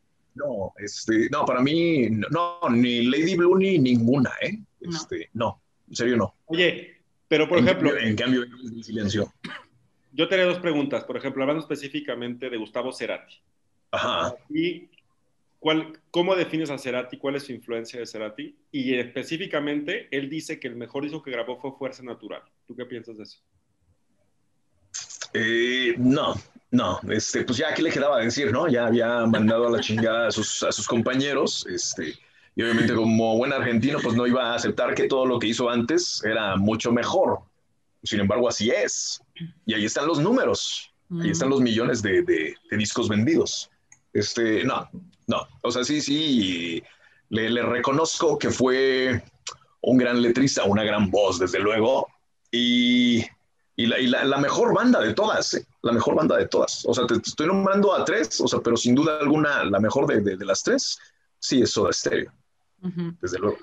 [0.45, 4.57] no, este, no, para mí, no, ni Lady Blue ni ninguna, ¿eh?
[4.79, 6.35] Este, no, en serio no.
[6.45, 7.89] Oye, pero por en ejemplo...
[7.89, 9.33] Cambio, en cambio, en silencio.
[10.11, 13.35] Yo te haré dos preguntas, por ejemplo, hablando específicamente de Gustavo Cerati.
[13.91, 14.35] Ajá.
[14.49, 14.89] Y
[15.59, 17.17] cuál, ¿Cómo defines a Cerati?
[17.17, 18.55] ¿Cuál es su influencia de Cerati?
[18.71, 22.41] Y específicamente, él dice que el mejor disco que grabó fue Fuerza Natural.
[22.67, 23.39] ¿Tú qué piensas de eso?
[25.33, 26.35] Eh, no,
[26.71, 28.67] no, este, pues ya, ¿qué le quedaba decir, no?
[28.67, 32.15] Ya había mandado a la chingada a sus, a sus compañeros, este,
[32.55, 35.69] y obviamente como buen argentino, pues no iba a aceptar que todo lo que hizo
[35.69, 37.39] antes era mucho mejor.
[38.03, 39.21] Sin embargo, así es.
[39.65, 43.69] Y ahí están los números, ahí están los millones de, de, discos vendidos.
[44.13, 44.89] Este, no,
[45.27, 46.83] no, o sea, sí, sí,
[47.29, 49.23] le, le reconozco que fue
[49.81, 52.07] un gran letrista, una gran voz, desde luego,
[52.51, 53.23] y
[53.81, 55.65] y, la, la, mejor banda de todas, ¿eh?
[55.81, 56.85] la mejor banda de todas.
[56.85, 60.07] O sea, te, estoy nombrando a tres, o sea, pero sin duda alguna, la mejor
[60.07, 60.99] de, de, las tres,
[61.39, 62.31] sí es Soda Stereo,
[63.21, 63.57] desde luego.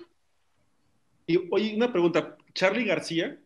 [1.26, 3.38] Y oye, una pregunta, Charlie García,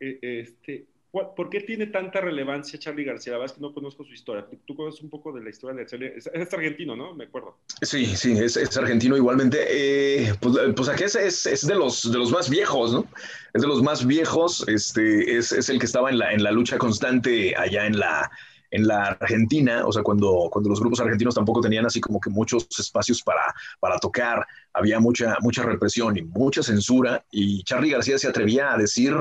[0.00, 0.86] eh, este,
[1.34, 3.32] ¿Por qué tiene tanta relevancia Charlie García?
[3.32, 4.46] La verdad es que no conozco su historia.
[4.66, 6.12] Tú, conoces un poco de la historia de Charlie.
[6.16, 7.14] Es, argentino, ¿no?
[7.14, 7.56] Me acuerdo.
[7.82, 9.58] Sí, sí, es, es argentino igualmente.
[9.68, 13.06] Eh, pues, pues, aquí es, es, de, los, de los más viejos, ¿no?
[13.54, 14.66] Es de los más viejos.
[14.68, 18.30] Este, es, el que estaba en la, en la lucha constante allá en la,
[18.70, 22.30] en la Argentina, o sea, cuando, cuando los grupos argentinos tampoco tenían así como que
[22.30, 28.18] muchos espacios para, para tocar, había mucha, mucha represión y mucha censura, y Charlie García
[28.18, 29.14] se atrevía a decir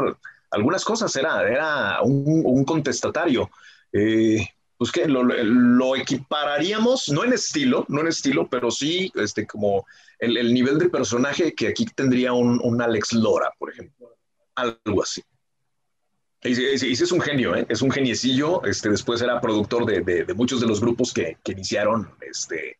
[0.55, 3.49] algunas cosas, era, era un, contestatario.
[3.91, 9.85] Eh, pues que lo, equipararíamos, no en estilo, no en estilo, pero sí este, como
[10.19, 14.15] el, nivel de personaje que aquí tendría un, Alex Lora, por ejemplo.
[14.55, 15.21] Algo así.
[16.43, 17.65] Y, sí es un genio, ¿eh?
[17.69, 18.63] es un geniecillo.
[18.65, 22.79] Este, después era productor de, muchos de los grupos que, iniciaron este,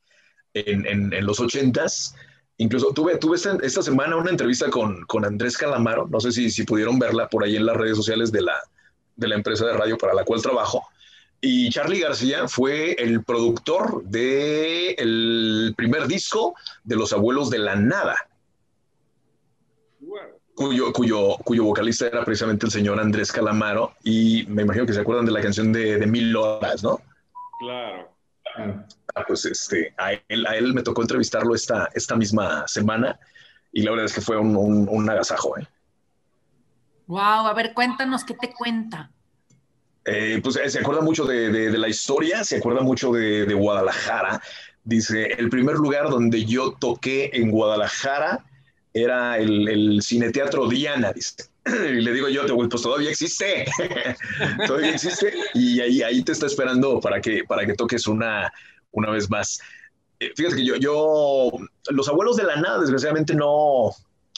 [0.53, 2.15] en los ochentas.
[2.57, 6.63] Incluso tuve, tuve esta, semana una entrevista con, con, Andrés Calamaro, no sé si, si
[6.63, 8.57] pudieron verla por ahí en las redes sociales de la,
[9.15, 10.87] de la empresa de radio para la cual trabajo.
[11.41, 17.75] Y Charlie García fue el productor del el primer disco de Los Abuelos de la
[17.75, 18.15] Nada,
[20.55, 23.93] cuyo, cuyo, cuyo vocalista era precisamente el señor Andrés Calamaro.
[24.03, 27.01] Y me imagino que se acuerdan de la canción de, de Mil Horas, ¿no?
[27.59, 28.09] Claro.
[28.57, 28.85] Ah,
[29.23, 33.17] pues este, a él, a él me tocó entrevistarlo esta, esta misma semana
[33.71, 35.57] y la verdad es que fue un, un, agasajo.
[35.57, 35.67] ¿eh?
[37.07, 39.11] Wow, a ver, cuéntanos qué te cuenta.
[40.05, 43.53] Eh, pues eh, se acuerda mucho de, de, la historia, se acuerda mucho de, de,
[43.53, 44.41] Guadalajara.
[44.83, 48.45] Dice, el primer lugar donde yo toqué en Guadalajara
[48.93, 51.35] era el, el Cineteatro Diana, dice.
[51.65, 53.65] Y le digo yo, pues todavía existe,
[54.67, 58.53] todavía existe, y ahí, ahí te está esperando para que, para que toques una,
[58.95, 59.59] una vez más.
[60.19, 61.51] Eh, fíjate que yo, yo,
[61.89, 63.91] los abuelos de la nada, desgraciadamente, no,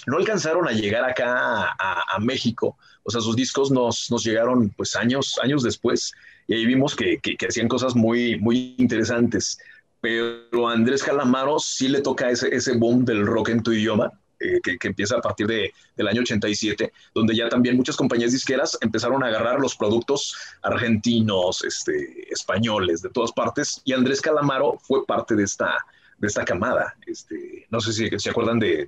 [0.06, 2.78] no alcanzaron a llegar acá a, México.
[3.04, 6.12] O sea, sus discos nos, nos, llegaron pues años, años después,
[6.48, 9.60] y ahí vimos que, que, hacían cosas muy, muy interesantes.
[10.02, 14.12] Pero a Andrés Calamaro sí le toca ese, ese boom del rock en tu idioma
[14.40, 18.78] eh, que, empieza a partir de, del año 87, donde ya también muchas compañías disqueras
[18.82, 25.06] empezaron a agarrar los productos argentinos, este, españoles, de todas partes, y Andrés Calamaro fue
[25.06, 25.84] parte de esta,
[26.18, 26.96] de esta camada.
[27.06, 28.86] Este, no sé si se acuerdan de,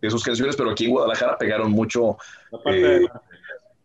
[0.00, 2.16] de, sus canciones, pero aquí en Guadalajara pegaron mucho
[2.66, 3.06] eh,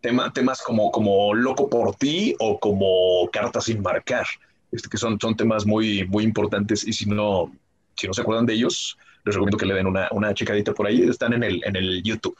[0.02, 4.26] tema, temas como, como Loco por ti o como Carta sin marcar,
[4.72, 7.52] este, que son, son temas muy, muy importantes y si no,
[7.96, 10.88] si no se acuerdan de ellos, les recomiendo que le den una, una checadita por
[10.88, 12.38] ahí, están en el, en el YouTube.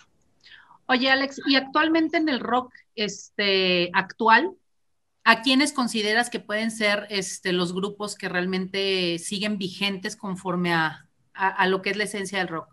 [0.86, 4.52] Oye, Alex, y actualmente en el rock este, actual,
[5.24, 11.08] ¿a quiénes consideras que pueden ser este, los grupos que realmente siguen vigentes conforme a,
[11.34, 12.68] a, lo que es la esencia del rock?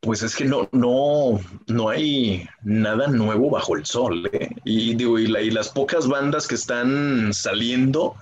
[0.00, 4.48] Pues es que no, no, no hay nada nuevo bajo el sol, ¿eh?
[4.64, 8.16] Y digo, y, y, las pocas bandas que están saliendo,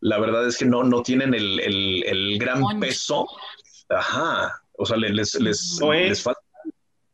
[0.00, 3.26] la verdad es que no, no tienen el, el, el gran peso
[3.88, 6.40] Ajá, o sea, les, les, les falta.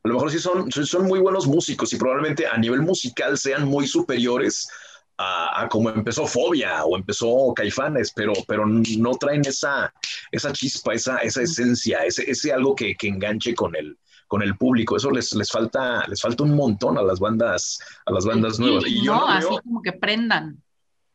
[0.03, 3.67] A lo mejor sí son, son muy buenos músicos y probablemente a nivel musical sean
[3.69, 4.67] muy superiores
[5.19, 9.93] a, como empezó Fobia o empezó Caifanes, pero, pero no traen esa,
[10.33, 14.57] esa chispa, esa, esa esencia, ese, ese algo que, que enganche con el, con el
[14.57, 14.97] público.
[14.97, 18.85] Eso les, les falta, les falta un montón a las bandas, a las bandas nuevas.
[18.87, 20.63] Y no, así como que prendan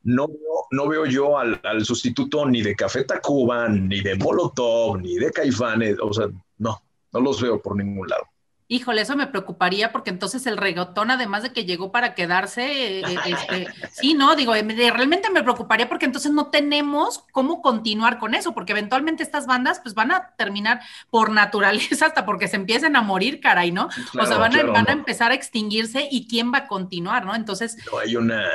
[0.06, 5.16] no veo, no veo yo al, sustituto ni de Café Tacuba, ni de Molotov, ni
[5.16, 6.28] de Caifanes, o sea,
[6.60, 8.24] no, no los veo por ningún lado.
[8.68, 13.04] Híjole, eso me preocuparía porque entonces el reggaetón, además de que llegó para quedarse, eh,
[13.28, 18.56] este, sí, no, digo, realmente me preocuparía porque entonces no tenemos cómo continuar con eso,
[18.56, 20.80] porque eventualmente estas bandas pues van a terminar
[21.12, 23.88] por naturaleza hasta porque se empiecen a morir, caray, ¿no?
[24.20, 27.36] o sea, van, a, van a empezar a extinguirse y quién va a continuar, ¿no?
[27.36, 27.78] Entonces...
[27.92, 28.46] No hay una,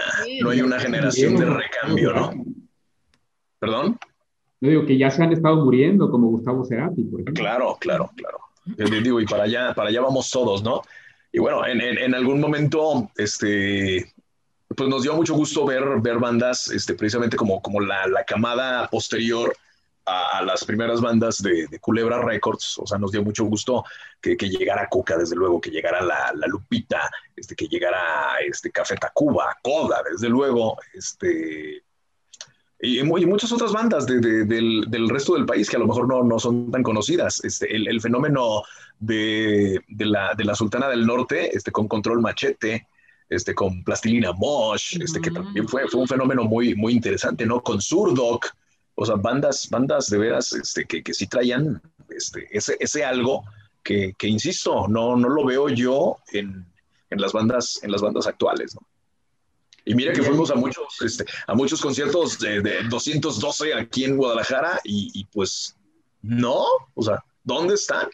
[0.43, 2.45] no hay una generación de recambio, ¿no?
[3.61, 3.97] ¿Perdón?
[4.61, 7.43] No digo que ya se han estado muriendo, como Gustavo Cerati, por ejemplo.
[7.43, 8.50] Claro, claro, claro.
[8.77, 10.83] Digo, y para allá, para allá vamos todos, ¿no?
[11.33, 14.13] Y bueno, en, en, algún momento, este,
[14.77, 18.89] pues nos dio mucho gusto ver, ver bandas, este, precisamente como, como la, la camada
[18.89, 19.57] posterior
[20.07, 22.79] a, las primeras bandas de, de, Culebra Records.
[22.79, 23.85] O sea, nos dio mucho gusto
[24.21, 28.73] que, que llegara Coca, desde luego, que llegara la, la, Lupita, este, que llegara este,
[28.73, 31.85] Café Tacuba, Coda, desde luego, este,
[32.83, 36.39] y, muchas otras bandas del, del, resto del país que a lo mejor no, no
[36.39, 37.45] son tan conocidas.
[37.45, 38.63] Este, el, el fenómeno
[38.99, 42.87] de, de, la, de la Sultana del Norte, este, con Control Machete,
[43.29, 47.63] este, con Plastilina Mosh, este, que también fue, fue un fenómeno muy, muy interesante, ¿no?
[47.63, 48.47] Con Surdoc,
[48.95, 53.45] o sea, bandas, bandas de veras este, que, que sí traían este, ese, ese algo
[53.83, 56.67] que, que, insisto, no, no lo veo yo en,
[57.11, 58.87] en, las bandas, en las bandas actuales, ¿no?
[59.85, 64.81] Y mira que fuimos a muchos, este, a muchos conciertos de, 212 aquí en Guadalajara
[64.85, 65.77] y, pues
[66.23, 66.65] no,
[66.95, 68.09] o sea, ¿dónde están?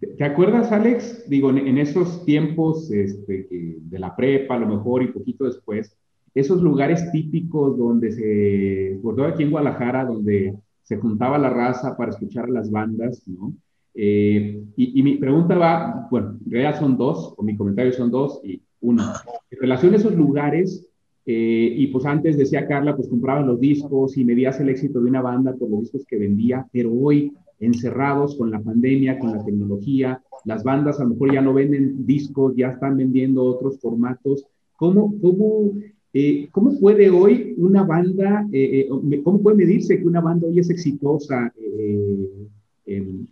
[0.00, 1.28] ¿Te acuerdas, Alex?
[1.28, 5.96] Digo, en, esos tiempos este, de la prepa, a lo mejor, y poquito después,
[6.34, 11.96] esos lugares típicos donde se, por todo aquí en Guadalajara, donde se juntaba la raza
[11.96, 13.52] para escuchar a las bandas, ¿no?
[13.94, 18.10] Eh, y, y, mi pregunta va, bueno, en realidad son dos, o mi comentario son
[18.12, 19.14] dos, y una,
[19.50, 20.86] en relación a esos lugares,
[21.26, 25.10] eh, y pues antes decía Carla, pues comprabas los discos y medías el éxito de
[25.10, 29.44] una banda por los discos que vendía, pero hoy encerrados con la pandemia, con la
[29.44, 34.46] tecnología, las bandas a lo mejor ya no venden discos, ya están vendiendo otros formatos.
[34.76, 35.72] ¿Cómo, cómo,
[36.14, 38.88] eh, cómo puede hoy una banda, eh,
[39.22, 41.52] cómo puede medirse que una banda hoy es exitosa?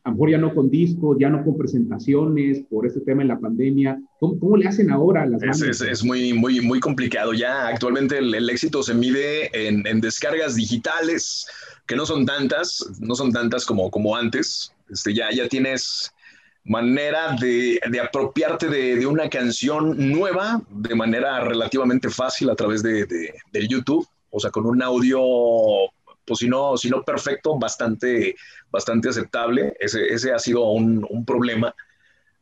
[0.06, 3.28] A lo mejor ya no con discos, ya no con presentaciones por este tema de
[3.28, 4.00] la pandemia.
[4.20, 5.60] ¿Cómo, cómo le hacen ahora a las bandas?
[5.62, 7.32] Es, es, muy, muy, muy complicado.
[7.32, 11.48] Ya actualmente el, éxito se mide en, en, descargas digitales,
[11.88, 14.72] que no son tantas, no son tantas como, como antes.
[14.88, 16.12] Este, ya, ya tienes
[16.62, 22.80] manera de, de apropiarte de, de, una canción nueva de manera relativamente fácil a través
[22.84, 25.20] de, de YouTube, o sea, con un audio
[26.26, 28.34] pues si no, si no perfecto, bastante,
[28.70, 29.74] bastante aceptable.
[29.78, 31.74] Ese, ese ha sido un, un problema.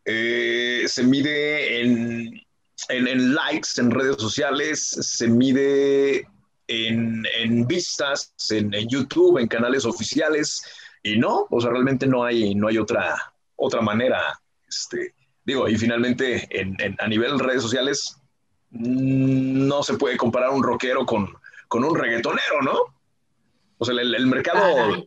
[0.05, 2.41] Eh, se mide en,
[2.89, 6.27] en, likes en redes sociales, se mide
[6.67, 10.63] en, en vistas en, YouTube, en canales oficiales,
[11.03, 13.15] y no, o sea, realmente no hay, no hay otra,
[13.57, 14.41] otra manera.
[14.67, 18.17] Este, digo, y finalmente en, a nivel redes sociales,
[18.71, 21.29] mm, no se puede comparar un rockero con,
[21.69, 22.94] con un reggaetonero, ¿no?
[23.79, 25.07] O sea, el, mercado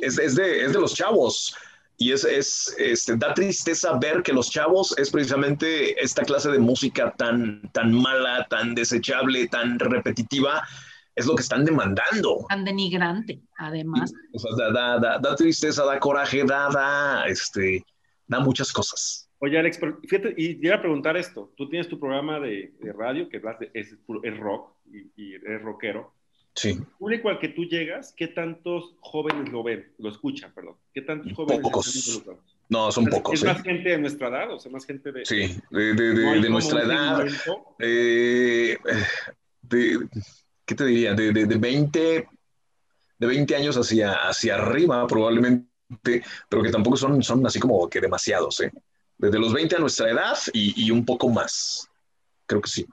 [0.00, 1.54] es, es, de, es, de, los chavos.
[1.96, 6.58] Y es, es este, da tristeza ver que los chavos es precisamente esta clase de
[6.58, 10.62] música tan, tan mala, tan desechable, tan repetitiva,
[11.16, 12.46] es lo que están demandando.
[12.48, 14.12] Tan denigrante, además.
[14.32, 17.84] O sea, da, da, da, da, tristeza, da coraje, da, da, este,
[18.28, 19.28] da muchas cosas.
[19.40, 21.52] Oye, Alex, fíjate, y llega a preguntar esto.
[21.56, 23.40] Tú tienes tu programa de, de radio que
[23.74, 26.14] es, es, rock y, y es rockero.
[26.58, 26.76] Sí.
[26.98, 30.74] público al que tú llegas, ¿qué tantos jóvenes lo ven, lo escuchan, perdón?
[30.92, 32.20] ¿Qué tantos jóvenes Pocos.
[32.68, 33.34] No, son pocos.
[33.34, 34.52] ¿Es más gente de nuestra edad?
[34.52, 35.24] O sea, más gente de...
[35.24, 37.26] Sí, de, de, de, nuestra edad.
[37.78, 38.76] Eh,
[39.68, 41.14] ¿Qué te diría?
[41.14, 42.28] De, de, 20,
[43.18, 48.00] de 20 años hacia, hacia arriba, probablemente, pero que tampoco son, son así como que
[48.00, 48.72] demasiados, ¿eh?
[49.16, 51.88] Desde los 20 a nuestra edad y, y un poco más.
[52.46, 52.86] Creo que sí.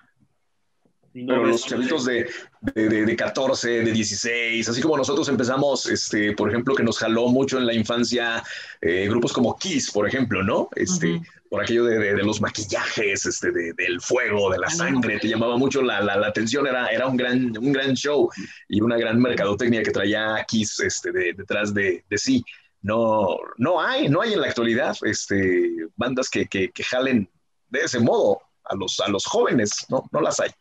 [1.16, 6.50] Pero los chavitos de, de, de, 14, de 16, así como nosotros empezamos, este, por
[6.50, 8.44] ejemplo, que nos jaló mucho en la infancia
[8.82, 10.68] eh, grupos como Kiss, por ejemplo, ¿no?
[10.76, 15.82] Este, Por aquello de, los maquillajes, este, del fuego, de la sangre, te llamaba mucho
[15.82, 18.30] la, la, atención, era, era un, gran, un gran show
[18.68, 22.44] y una gran mercadotecnia que traía Kiss este, detrás de, sí.
[22.82, 27.28] No, no hay, no hay en la actualidad este, bandas que, que, que jalen
[27.70, 30.52] de ese modo a los, a los jóvenes, no, no las hay.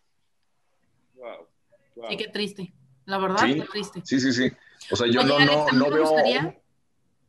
[2.08, 2.72] Sí, qué triste.
[3.06, 4.00] La verdad, qué triste.
[4.04, 4.50] Sí, sí, sí.
[4.90, 6.54] O sea, yo no, no, no veo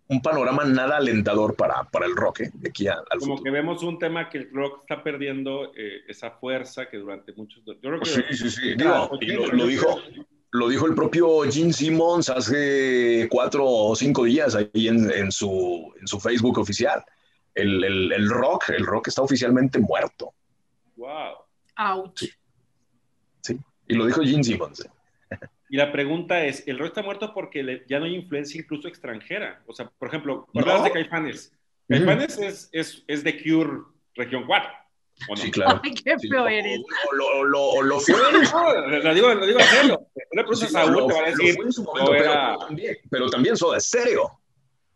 [0.08, 2.52] un panorama nada alentador para, para el rock, ¿eh?
[2.54, 6.30] de aquí al Como que vemos un tema que el rock está perdiendo eh, esa
[6.30, 7.64] fuerza que durante muchos...
[7.66, 8.06] Yo creo que...
[8.06, 8.76] Sí, sí, sí.
[8.76, 9.10] Digo,
[9.52, 10.00] lo, dijo,
[10.52, 15.92] lo dijo el propio Gene Simmons hace cuatro o cinco días ahí en, en, su,
[16.00, 17.04] en su Facebook oficial.
[17.56, 20.34] el, el, el rock, el rock está oficialmente muerto.
[20.98, 21.36] Wow.
[21.78, 22.20] Ouch.
[22.20, 22.30] Sí.
[23.88, 24.82] Y lo dijo Gene Simmons.
[24.86, 24.90] ¿eh?
[25.68, 28.88] Y la pregunta es, ¿el rock está muerto porque le- ya no hay influencia incluso
[28.88, 29.64] extranjera?
[29.66, 30.62] O sea, por ejemplo, No.
[30.62, 31.52] hablabas de Caifanes.
[31.90, 33.80] Caifanes es, es, es de Cure
[34.14, 34.70] Región 4,
[35.28, 35.42] ¿o no?
[35.42, 35.82] Sí, claro.
[35.84, 36.80] Ay, qué Sí, feo o- eres.
[36.80, 38.14] O lo, lo, o lo fue.
[38.14, 40.08] No, lo digo, lo digo en serio.
[40.14, 42.12] Tú le preguntas Sí, a Saúl, lo- te va a lo decir, en su momento,
[42.12, 44.40] no pero, era- pero también, pero también Soda Stereo.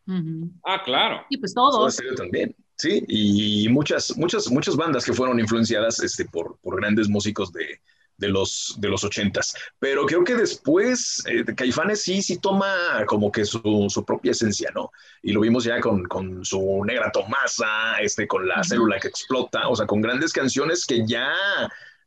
[0.08, 0.52] Ujú.
[0.64, 1.26] Ah, claro.
[1.32, 1.94] Y pues Soda todos.
[1.96, 2.56] Stereo también.
[2.76, 7.82] Sí, y muchas, muchas, muchas bandas que fueron influenciadas este, por, por grandes músicos de,
[8.20, 9.56] de los, de los ochentas.
[9.80, 12.72] Pero creo que después eh, Caifanes sí, sí toma
[13.08, 14.92] como que su, su propia esencia, ¿no?
[15.24, 19.68] Y lo vimos ya con, con su Negra Tomasa, este, con la célula que explota,
[19.70, 21.32] o sea, con grandes canciones que ya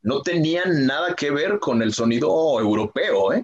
[0.03, 3.43] no tenían nada que ver con el sonido europeo, ¿eh?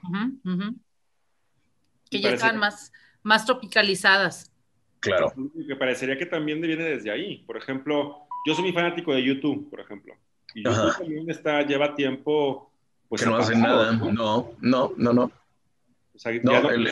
[2.10, 2.92] Que Me ya que- más,
[3.24, 4.52] más tropicalizadas.
[5.00, 5.34] Claro.
[5.68, 7.38] Que parecería que también viene desde ahí.
[7.46, 10.14] Por ejemplo, yo soy muy fanático de YouTube, por ejemplo.
[10.56, 10.98] Y YouTube Ajá.
[11.00, 12.72] también está, lleva tiempo.
[13.08, 13.92] Pues, que no hacen nada.
[13.94, 14.12] ¿no?
[14.12, 15.24] No, no, no, no.
[15.24, 16.92] O sea, ya No, no- el,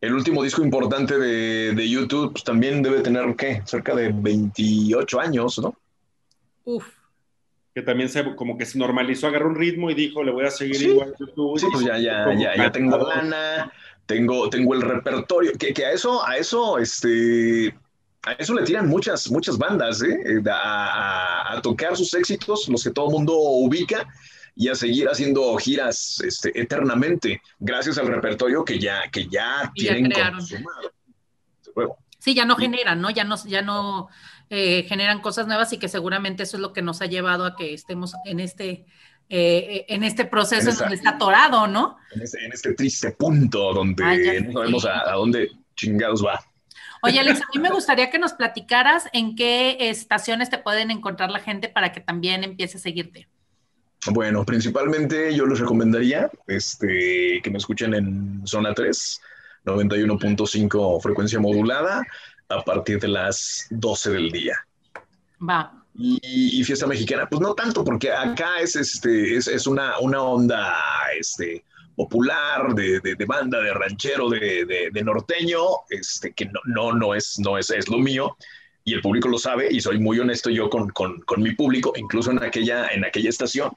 [0.00, 3.62] el último disco importante de, de YouTube pues, también debe tener, ¿qué?
[3.64, 5.74] Cerca de 28 años, ¿no?
[6.64, 6.86] Uf.
[7.74, 10.50] que también se, como que se normalizó, agarró un ritmo y dijo, le voy a
[10.50, 10.88] seguir Sí.
[10.88, 11.58] igual a YouTube.
[11.58, 13.72] Sí, pues ya, ya, ya, ya tengo lana,
[14.06, 17.74] tengo, tengo el repertorio, que, que a eso, a eso, este,
[18.24, 20.16] a eso le tiran muchas, muchas bandas, ¿eh?
[20.50, 24.06] A, a- a tocar sus éxitos, los que todo el mundo ubica,
[24.54, 29.72] y a seguir haciendo giras este, eternamente, gracias al repertorio que ya, que ya ya
[29.74, 30.38] tienen crearon.
[30.38, 30.92] consumado.
[32.18, 33.10] Sí, ya no generan, ¿no?
[33.10, 34.08] Ya no, ya no
[34.50, 37.56] eh, generan cosas nuevas y que seguramente eso es lo que nos ha llevado a
[37.56, 38.84] que estemos en este,
[39.28, 41.96] eh, en este proceso En donde está atorado, ¿no?
[42.14, 46.24] En, este, en este triste punto donde Ay, ya no sabemos a, a dónde chingados
[46.24, 46.38] va.
[47.04, 51.30] Oye, Alex, a mí me gustaría que nos platicaras en qué estaciones te pueden encontrar
[51.30, 53.28] la gente para que también empiece a seguirte.
[54.10, 59.20] Bueno, principalmente yo les recomendaría este, que me escuchen en zona 3,
[59.64, 62.02] 91.5 frecuencia modulada,
[62.48, 64.56] a partir de las 12 del día.
[65.40, 65.72] Va.
[65.94, 70.22] Y, y fiesta mexicana, pues no tanto, porque acá es, este, es, es una, una
[70.22, 70.74] onda
[71.18, 71.64] este,
[71.96, 77.14] popular de, de- de banda, de ranchero, de, de- norteño, este, que no, no, no,
[77.14, 78.36] es, no es, es lo mío.
[78.84, 81.92] Y el público lo sabe, y soy muy honesto yo con, con- con mi público,
[81.96, 83.70] incluso en aquella, en aquella estación.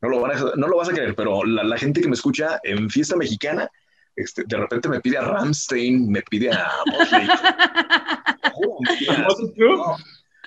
[0.00, 2.14] No lo, van a- no lo vas a creer, pero la, la gente que me
[2.14, 3.68] escucha en fiesta mexicana,
[4.16, 6.70] este, de repente me pide a Ramstein, me pide a.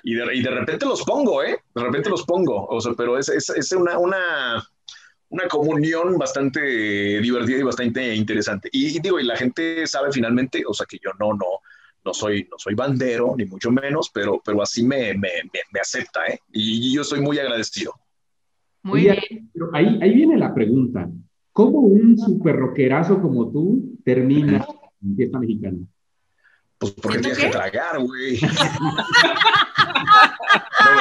[0.02, 1.58] Y de, y de repente los pongo, ¿eh?
[1.74, 2.66] De repente los pongo.
[2.68, 4.66] O sea, pero es, es, es una, una,
[5.28, 6.60] una comunión bastante
[7.20, 8.68] divertida y bastante interesante.
[8.72, 11.46] Y, y digo, y la gente sabe finalmente, o sea, que yo no, no,
[12.06, 15.80] no soy, no soy bandero, ni mucho menos, pero, pero así me, me, me, me
[15.80, 16.38] acepta, ¿eh?
[16.52, 17.92] Y, yo soy muy agradecido.
[18.84, 19.50] Muy Oye, bien.
[19.52, 21.10] Pero ahí, ahí viene la pregunta.
[21.52, 24.64] ¿Cómo un super rockerazo como tú termina
[25.02, 25.78] en fiesta mexicana?
[26.78, 28.38] Pues porque ¿Siento tienes que tragar, güey.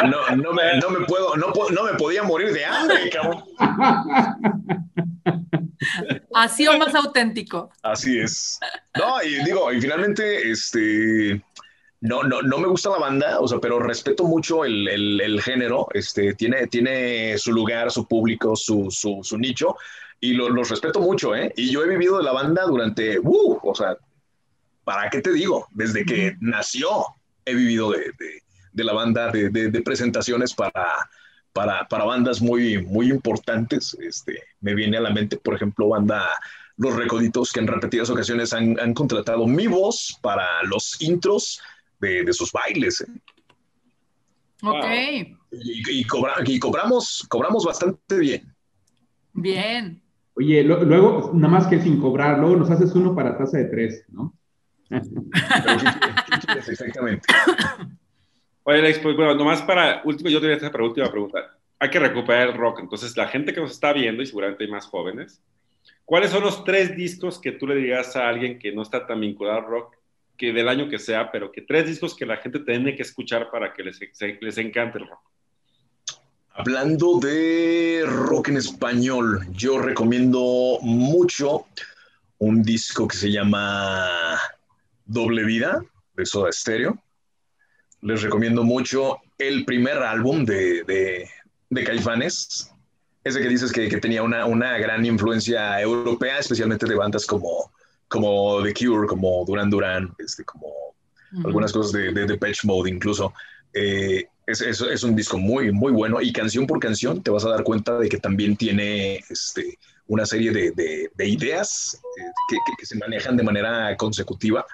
[0.04, 3.44] No, no, no, me, no me puedo, no, no me podía morir de hambre, cabrón.
[6.34, 7.70] Así o más auténtico.
[7.84, 8.60] Así es.
[8.98, 11.42] No, y digo, y finalmente, este,
[12.02, 15.42] no, no, no me gusta la banda, o sea, pero respeto mucho el, el- el
[15.42, 19.76] género, este, tiene, tiene su lugar, su público, su, su, su nicho,
[20.20, 21.54] y lo- los respeto mucho, ¿eh?
[21.56, 23.96] Y yo he vivido de la banda durante, uh, o sea,
[24.86, 25.68] ¿para qué te digo?
[25.72, 26.88] Desde que nació
[27.44, 30.86] he vivido de, de- de la banda, de, de- de presentaciones para,
[31.54, 33.96] para, para bandas muy, muy importantes.
[34.02, 36.28] Este, me viene a la mente, por ejemplo, banda
[36.78, 41.62] Los Recoditos, que en repetidas ocasiones han, han contratado mi voz para los intros
[42.02, 43.02] de, de sus bailes.
[43.02, 43.08] ¿eh?
[44.62, 44.86] Ok.
[45.52, 48.54] Y, y cobra- y cobramos, cobramos bastante bien.
[49.34, 50.02] Bien.
[50.34, 53.66] Oye, lo- luego, nada más que sin cobrar, luego nos haces uno para taza de
[53.66, 54.34] tres, ¿no?
[55.02, 56.24] Pero, ¿qué quieres?
[56.26, 57.28] ¿Qué quieres exactamente?
[58.64, 61.56] Oye, Alex, pues bueno, nomás para último, yo te voy a hacer para última pregunta.
[61.80, 62.80] Hay que recuperar el rock.
[62.80, 65.42] Entonces, la gente que nos está viendo, y seguramente hay más jóvenes,
[66.04, 69.20] ¿cuáles son los tres discos que tú le dirías a alguien que no está tan
[69.22, 69.96] vinculado al rock,
[70.38, 73.50] que del año que sea, pero que tres discos que la gente tiene que escuchar
[73.52, 75.20] para que les, se- les encante el rock?
[76.58, 81.66] Hablando de rock en español, yo recomiendo mucho
[82.38, 84.40] un disco que se llama
[85.06, 85.82] Doble Vida
[86.16, 87.02] de Soda Stereo.
[88.02, 91.30] Les recomiendo mucho el primer álbum de, de,
[91.70, 92.72] de Caifanes,
[93.24, 97.72] ese que dices que, que tenía una, una, gran influencia europea, especialmente de bandas como,
[98.08, 100.68] como The Cure, como Duran Duran, este, como
[101.34, 101.48] Ujú.
[101.48, 103.34] algunas cosas de, de Depeche Mode incluso.
[103.74, 107.64] Eh, es, un disco muy, muy bueno y canción por canción te vas a dar
[107.64, 113.44] cuenta de que también tiene este, una serie de, ideas eh, que, se manejan de
[113.44, 114.66] manera consecutiva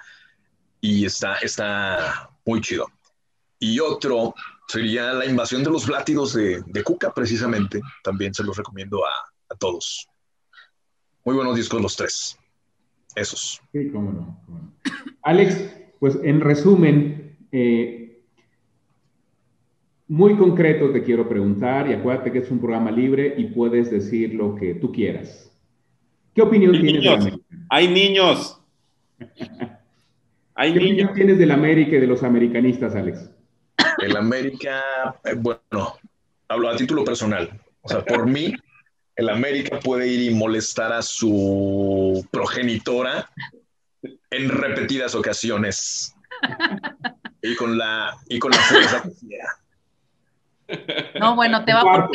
[0.82, 2.86] y está, está muy chido.
[3.58, 4.34] Y otro
[4.66, 7.80] sería La invasión de los látidos de, de Cuca, precisamente.
[8.02, 9.10] También se los recomiendo a,
[9.48, 10.08] a, todos.
[11.24, 12.36] Muy buenos discos los tres.
[13.14, 13.60] Esos.
[13.72, 14.72] Sí, cómo no.
[15.22, 15.70] Alex,
[16.00, 18.24] pues en resumen, eh,
[20.08, 24.34] muy concreto te quiero preguntar, y acuérdate que es un programa libre y puedes decir
[24.34, 25.52] lo que tú quieras.
[26.34, 27.44] ¿Qué opinión tienes de América?
[27.68, 28.60] Hay niños.
[30.62, 33.28] Hay ¿Qué opinión tienes de la América y de los americanistas, Alex?
[33.98, 34.80] El América,
[35.24, 35.98] eh, bueno,
[36.46, 37.60] hablo a título personal.
[37.80, 38.54] O sea, por mí,
[39.16, 43.28] el América puede ir y molestar a su progenitora
[44.30, 46.14] en repetidas ocasiones.
[47.42, 49.02] Y con la, y con la fuerza
[51.18, 52.08] No, bueno, te va a...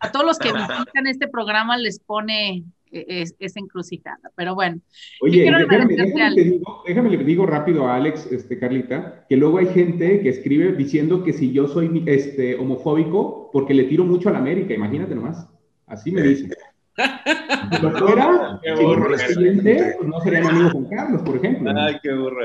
[0.00, 2.62] a todos los que visitan este programa les pone
[2.92, 4.80] es, encrucijada, pero bueno.
[5.20, 9.66] Oye, déjame, déjame, digo, déjame, le digo rápido a Alex, este, Carlita, que luego hay
[9.66, 14.32] gente que escribe diciendo que si yo soy este, homofóbico porque le tiro mucho a
[14.32, 15.48] la América, imagínate nomás.
[15.86, 16.52] Así me dicen.
[17.70, 21.70] Si lo fuera, si no pues no serían amigos con Carlos, por ejemplo.
[21.76, 22.44] Ay, qué burro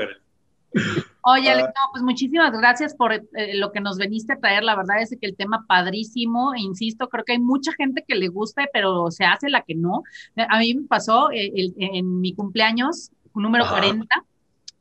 [1.26, 3.22] Oye, Alex, no, pues muchísimas gracias por eh,
[3.54, 4.62] lo que nos veniste a traer.
[4.62, 8.28] La verdad es que el tema padrísimo, insisto, creo que hay mucha gente que le
[8.28, 10.02] gusta, pero se hace la que no.
[10.36, 14.06] A mí me pasó eh, en mi cumpleaños, número 40,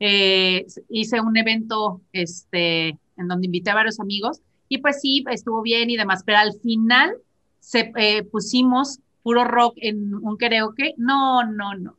[0.02, 5.62] eh, hice un evento este, en donde invité a varios amigos y pues sí, estuvo
[5.62, 7.16] bien y demás, pero al final
[7.62, 7.94] se
[8.30, 10.94] pusimos puro rock en un karaoke.
[10.98, 11.96] No, no, no.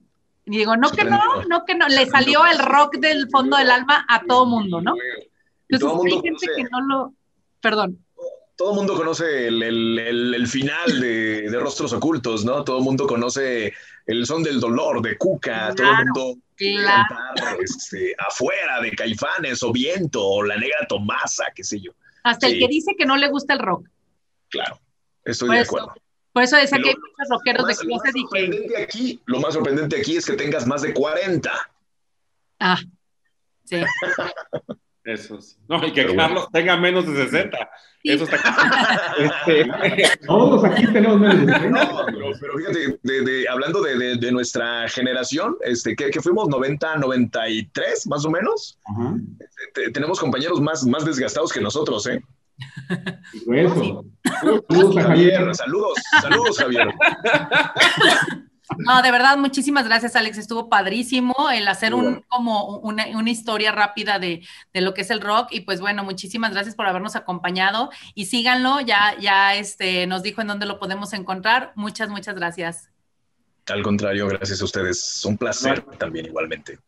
[0.46, 3.70] Y digo, no que no, no que no, le salió el rock del fondo del
[3.70, 4.94] alma a todo mundo, ¿no?
[5.68, 7.14] Entonces hay gente que no lo,
[7.60, 7.98] perdón.
[8.56, 12.62] Todo el mundo conoce el, final de, Rostros Ocultos, ¿no?
[12.62, 13.72] Todo el mundo conoce
[14.06, 17.16] el son del dolor de Cuca, todo el mundo claro.
[17.60, 21.92] este, afuera de Caifanes o Viento o La Negra Tomasa, qué sé yo.
[22.22, 23.88] Hasta el que dice que no le gusta el rock.
[24.50, 24.78] Claro,
[25.24, 25.94] estoy de acuerdo.
[26.34, 28.82] Por eso decía que hay muchos rockeros de closet y que...
[28.82, 31.48] Aquí, lo más sorprendente aquí es que tengas más de 40.
[32.58, 32.76] Ah,
[33.64, 33.80] sí.
[35.04, 35.56] Eso sí.
[35.68, 37.70] No, y que Carlos tenga menos de 60.
[38.02, 39.06] Eso está
[39.46, 40.18] este...
[40.26, 41.70] Todos aquí tenemos menos de 60.
[41.70, 42.04] No,
[42.40, 48.24] pero, fíjate, de, hablando de, de, nuestra generación, este, que, que, fuimos 90, 93, más
[48.24, 48.76] o menos,
[49.68, 52.20] este, tenemos compañeros más, más desgastados que nosotros, ¿eh?
[53.52, 54.04] Eso.
[54.40, 55.54] Saludos, Javier.
[55.54, 56.88] Saludos, saludos, Javier.
[58.78, 60.38] No, de verdad, muchísimas gracias, Alex.
[60.38, 64.42] Estuvo padrísimo el hacer un, como una, historia rápida de,
[64.72, 65.48] lo que es el rock.
[65.50, 67.90] Y pues bueno, muchísimas gracias por habernos acompañado.
[68.14, 71.72] Y síganlo, ya, ya este, nos dijo en dónde lo podemos encontrar.
[71.74, 72.88] Muchas, muchas gracias.
[73.66, 75.24] Al contrario, gracias a ustedes.
[75.24, 76.78] Un placer también igualmente.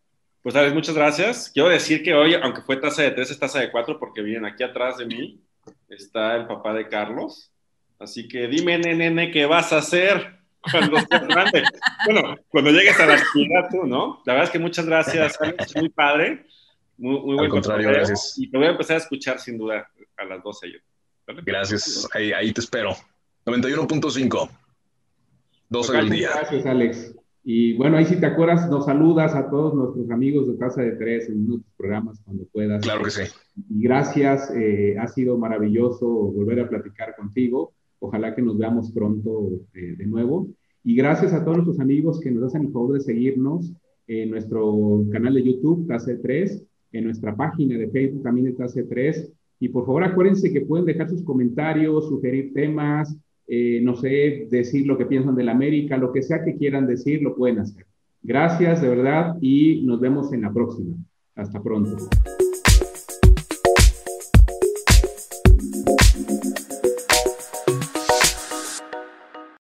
[0.42, 1.50] Pues, Alex, muchas gracias.
[1.52, 4.44] Quiero decir que hoy, aunque fue tasa de tres, es tasa de cuatro, porque vienen
[4.44, 5.42] aquí atrás de mí
[5.88, 7.52] está el papá de Carlos.
[7.98, 11.64] Así que dime, nene, ¿qué vas a hacer cuando seas grande?
[12.04, 14.22] bueno, cuando llegues a la actividad tú, ¿no?
[14.26, 16.46] La verdad es que muchas gracias, Alex, muy padre.
[16.98, 18.34] Muy, muy buen contrario, gracias.
[18.38, 20.78] Y te voy a empezar a escuchar sin duda a las 12 yo.
[21.44, 22.96] Gracias, ahí, ahí, te espero.
[23.44, 24.50] 91.5,
[25.68, 26.30] 12 del día.
[26.34, 27.15] Gracias, Alex.
[27.48, 30.96] Y bueno, ahí si te acuerdas, nos saludas a todos nuestros amigos de Casa de
[30.96, 32.82] Tres en nuestros programas cuando puedas.
[32.82, 33.22] Claro que sí.
[33.70, 37.72] Y gracias, eh, ha sido maravilloso volver a platicar contigo.
[38.00, 40.48] Ojalá que nos veamos pronto eh, de nuevo.
[40.82, 43.72] Y gracias a todos nuestros amigos que nos hacen el favor de seguirnos
[44.08, 48.82] en nuestro canal de YouTube, Tase 3, en nuestra página de Facebook también de Tase
[48.82, 49.32] 3.
[49.60, 53.16] Y por favor acuérdense que pueden dejar sus comentarios, sugerir temas,
[53.48, 56.86] eh, no sé, decir lo que piensan de la América, lo que sea que quieran
[56.86, 57.86] decir, lo pueden hacer.
[58.22, 60.96] Gracias de verdad y nos vemos en la próxima.
[61.34, 62.08] Hasta pronto.